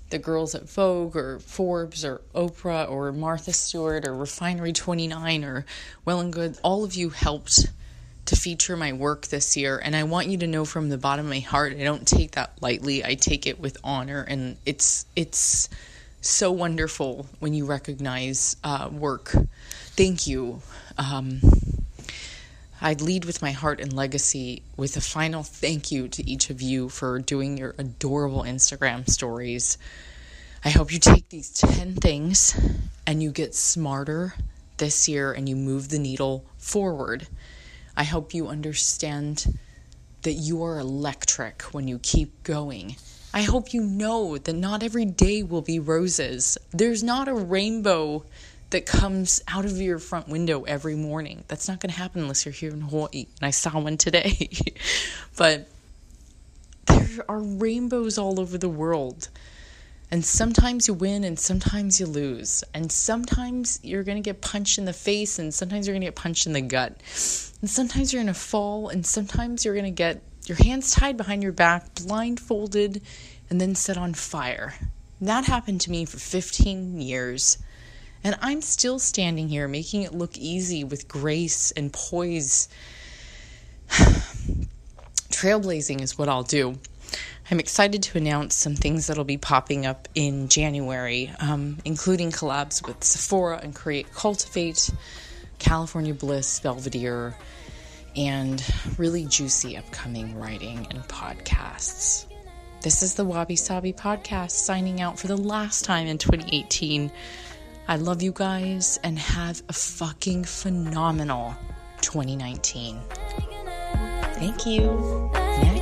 the 0.09 0.19
girls 0.19 0.55
at 0.55 0.69
Vogue 0.69 1.15
or 1.15 1.39
Forbes 1.39 2.05
or 2.05 2.21
Oprah 2.33 2.89
or 2.89 3.11
Martha 3.11 3.53
Stewart 3.53 4.07
or 4.07 4.15
Refinery 4.15 4.73
29 4.73 5.43
or 5.43 5.65
Well 6.05 6.19
and 6.19 6.31
Good, 6.31 6.57
all 6.63 6.83
of 6.83 6.95
you 6.95 7.09
helped 7.09 7.67
to 8.25 8.35
feature 8.35 8.77
my 8.77 8.93
work 8.93 9.27
this 9.27 9.57
year. 9.57 9.79
And 9.83 9.95
I 9.95 10.03
want 10.03 10.27
you 10.27 10.37
to 10.39 10.47
know 10.47 10.65
from 10.65 10.89
the 10.89 10.97
bottom 10.97 11.25
of 11.25 11.29
my 11.29 11.39
heart, 11.39 11.73
I 11.73 11.83
don't 11.83 12.07
take 12.07 12.31
that 12.31 12.61
lightly. 12.61 13.03
I 13.03 13.15
take 13.15 13.47
it 13.47 13.59
with 13.59 13.77
honor. 13.83 14.21
And 14.21 14.57
it's, 14.65 15.05
it's 15.15 15.69
so 16.21 16.51
wonderful 16.51 17.27
when 17.39 17.53
you 17.53 17.65
recognize 17.65 18.57
uh, 18.63 18.89
work. 18.91 19.33
Thank 19.95 20.27
you. 20.27 20.61
Um, 20.97 21.41
I 22.79 22.93
lead 22.93 23.25
with 23.25 23.41
my 23.41 23.51
heart 23.51 23.79
and 23.79 23.91
legacy 23.91 24.61
with 24.75 24.97
a 24.97 25.01
final 25.01 25.43
thank 25.43 25.91
you 25.91 26.07
to 26.09 26.29
each 26.29 26.49
of 26.49 26.61
you 26.61 26.89
for 26.89 27.19
doing 27.19 27.57
your 27.57 27.73
adorable 27.77 28.43
Instagram 28.43 29.09
stories. 29.09 29.77
I 30.63 30.69
hope 30.69 30.93
you 30.93 30.99
take 30.99 31.29
these 31.29 31.51
10 31.51 31.95
things 31.95 32.55
and 33.05 33.23
you 33.23 33.31
get 33.31 33.55
smarter, 33.55 34.35
this 34.77 35.09
year 35.09 35.31
and 35.31 35.47
you 35.49 35.55
move 35.55 35.89
the 35.89 35.99
needle 35.99 36.45
forward. 36.57 37.27
I 37.95 38.03
hope 38.03 38.33
you 38.33 38.47
understand 38.47 39.57
that 40.21 40.33
you 40.33 40.63
are 40.63 40.79
electric 40.79 41.63
when 41.73 41.87
you 41.87 41.99
keep 41.99 42.43
going. 42.43 42.95
I 43.33 43.41
hope 43.41 43.73
you 43.73 43.81
know 43.81 44.37
that 44.37 44.53
not 44.53 44.83
every 44.83 45.05
day 45.05 45.43
will 45.43 45.61
be 45.61 45.79
roses. 45.79 46.57
There's 46.71 47.03
not 47.03 47.27
a 47.27 47.33
rainbow 47.33 48.25
that 48.69 48.85
comes 48.85 49.41
out 49.47 49.65
of 49.65 49.79
your 49.79 49.99
front 49.99 50.27
window 50.27 50.63
every 50.63 50.95
morning. 50.95 51.43
That's 51.47 51.67
not 51.67 51.79
going 51.79 51.91
to 51.91 51.97
happen 51.97 52.21
unless 52.21 52.45
you're 52.45 52.53
here 52.53 52.71
in 52.71 52.81
Hawaii. 52.81 53.27
And 53.39 53.43
I 53.43 53.51
saw 53.51 53.79
one 53.79 53.97
today. 53.97 54.49
but 55.37 55.67
there 56.87 57.25
are 57.29 57.39
rainbows 57.39 58.17
all 58.17 58.39
over 58.39 58.57
the 58.57 58.69
world. 58.69 59.29
And 60.09 60.23
sometimes 60.23 60.87
you 60.87 60.93
win 60.93 61.23
and 61.23 61.37
sometimes 61.37 61.99
you 61.99 62.05
lose. 62.05 62.63
And 62.73 62.91
sometimes 62.91 63.79
you're 63.83 64.03
going 64.03 64.17
to 64.17 64.27
get 64.27 64.41
punched 64.41 64.77
in 64.77 64.85
the 64.85 64.93
face 64.93 65.39
and 65.39 65.53
sometimes 65.53 65.87
you're 65.87 65.93
going 65.93 66.01
to 66.01 66.07
get 66.07 66.15
punched 66.15 66.45
in 66.45 66.53
the 66.53 66.61
gut. 66.61 66.91
And 67.61 67.69
sometimes 67.69 68.11
you're 68.11 68.23
going 68.23 68.33
to 68.33 68.39
fall 68.39 68.89
and 68.89 69.05
sometimes 69.05 69.63
you're 69.63 69.73
going 69.73 69.85
to 69.85 69.91
get 69.91 70.21
your 70.45 70.57
hands 70.57 70.91
tied 70.91 71.17
behind 71.17 71.43
your 71.43 71.51
back, 71.51 71.95
blindfolded, 71.95 73.01
and 73.49 73.59
then 73.59 73.75
set 73.75 73.97
on 73.97 74.13
fire. 74.13 74.75
That 75.19 75.45
happened 75.45 75.81
to 75.81 75.91
me 75.91 76.05
for 76.05 76.17
15 76.17 77.01
years. 77.01 77.57
And 78.23 78.37
I'm 78.41 78.61
still 78.61 78.99
standing 78.99 79.49
here 79.49 79.67
making 79.67 80.03
it 80.03 80.13
look 80.13 80.37
easy 80.37 80.83
with 80.83 81.07
grace 81.07 81.71
and 81.71 81.91
poise. 81.93 82.69
Trailblazing 83.89 86.01
is 86.01 86.17
what 86.17 86.29
I'll 86.29 86.43
do. 86.43 86.77
I'm 87.49 87.59
excited 87.59 88.03
to 88.03 88.17
announce 88.17 88.55
some 88.55 88.75
things 88.75 89.07
that'll 89.07 89.23
be 89.23 89.37
popping 89.37 89.85
up 89.85 90.09
in 90.15 90.49
January, 90.49 91.31
um, 91.39 91.77
including 91.85 92.31
collabs 92.31 92.85
with 92.85 93.01
Sephora 93.03 93.61
and 93.63 93.73
Create 93.73 94.11
Cultivate, 94.13 94.89
California 95.57 96.13
Bliss, 96.13 96.59
Belvedere, 96.59 97.37
and 98.17 98.61
really 98.97 99.25
juicy 99.25 99.77
upcoming 99.77 100.37
writing 100.37 100.87
and 100.89 101.03
podcasts. 101.03 102.25
This 102.81 103.01
is 103.01 103.15
the 103.15 103.23
Wabi 103.23 103.55
Sabi 103.55 103.93
podcast 103.93 104.51
signing 104.51 105.01
out 105.01 105.17
for 105.17 105.27
the 105.27 105.37
last 105.37 105.85
time 105.85 106.07
in 106.07 106.17
2018. 106.17 107.11
I 107.89 107.95
love 107.95 108.21
you 108.21 108.33
guys 108.33 108.99
and 109.01 109.17
have 109.17 109.63
a 109.69 109.73
fucking 109.73 110.43
phenomenal 110.43 111.55
2019. 112.01 112.99
Thank 114.33 114.65
you. 114.65 115.76